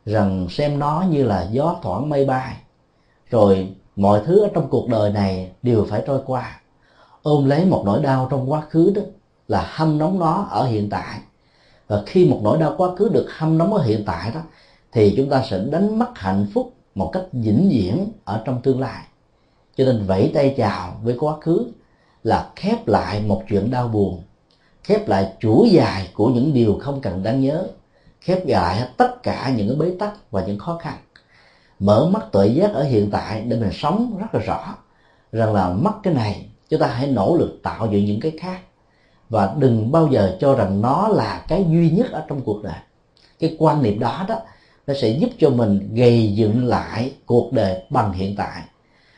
[0.06, 2.56] rằng xem nó như là gió thoảng mây bay.
[3.30, 6.62] Rồi mọi thứ ở trong cuộc đời này đều phải trôi qua.
[7.22, 9.02] Ôm lấy một nỗi đau trong quá khứ đó
[9.48, 11.20] là hâm nóng nó ở hiện tại.
[11.88, 14.40] Và khi một nỗi đau quá khứ được hâm nóng ở hiện tại đó
[14.92, 18.80] thì chúng ta sẽ đánh mất hạnh phúc một cách vĩnh viễn ở trong tương
[18.80, 19.04] lai.
[19.76, 21.72] Cho nên vẫy tay chào với quá khứ
[22.24, 24.24] là khép lại một chuyện đau buồn,
[24.84, 27.68] khép lại chuỗi dài của những điều không cần đáng nhớ,
[28.22, 30.98] khép lại tất cả những cái bế tắc và những khó khăn.
[31.80, 34.76] Mở mắt tuệ giác ở hiện tại để mình sống rất là rõ
[35.32, 38.60] rằng là mất cái này, chúng ta hãy nỗ lực tạo dựng những cái khác.
[39.30, 42.80] Và đừng bao giờ cho rằng nó là cái duy nhất ở trong cuộc đời.
[43.40, 44.36] Cái quan niệm đó đó
[44.92, 48.64] nó sẽ giúp cho mình gây dựng lại cuộc đời bằng hiện tại.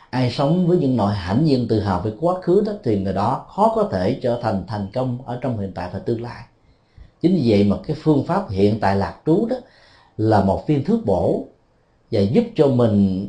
[0.10, 3.14] Ai sống với những nội hãnh diện tự hào về quá khứ đó thì người
[3.14, 6.44] đó, khó có thể trở thành thành công ở trong hiện tại và tương lai.
[7.22, 9.56] Chính vì vậy mà cái phương pháp hiện tại lạc trú đó
[10.18, 11.46] là một viên thuốc bổ
[12.12, 13.28] và giúp cho mình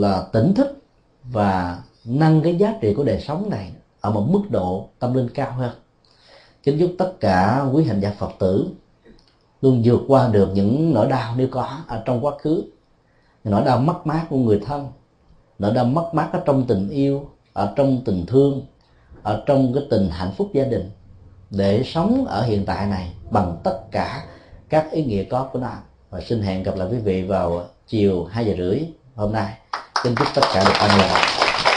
[0.00, 0.82] là tỉnh thức
[1.24, 5.30] và nâng cái giá trị của đời sống này ở một mức độ tâm linh
[5.30, 5.70] cao hơn.
[6.62, 8.68] Kính chúc tất cả quý hành giả phật tử
[9.62, 12.64] luôn vượt qua được những nỗi đau nếu có ở trong quá khứ.
[13.44, 14.88] Nỗi đau mất mát của người thân.
[15.58, 18.66] Nỗi đau mất mát ở trong tình yêu, ở trong tình thương,
[19.22, 20.90] ở trong cái tình hạnh phúc gia đình.
[21.50, 24.24] Để sống ở hiện tại này bằng tất cả
[24.68, 25.70] các ý nghĩa có của nó.
[26.10, 28.80] Và xin hẹn gặp lại quý vị vào chiều hai giờ rưỡi
[29.14, 29.52] hôm nay.
[30.02, 31.10] Xin chúc tất cả được an lành.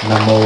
[0.10, 0.40] Nam mô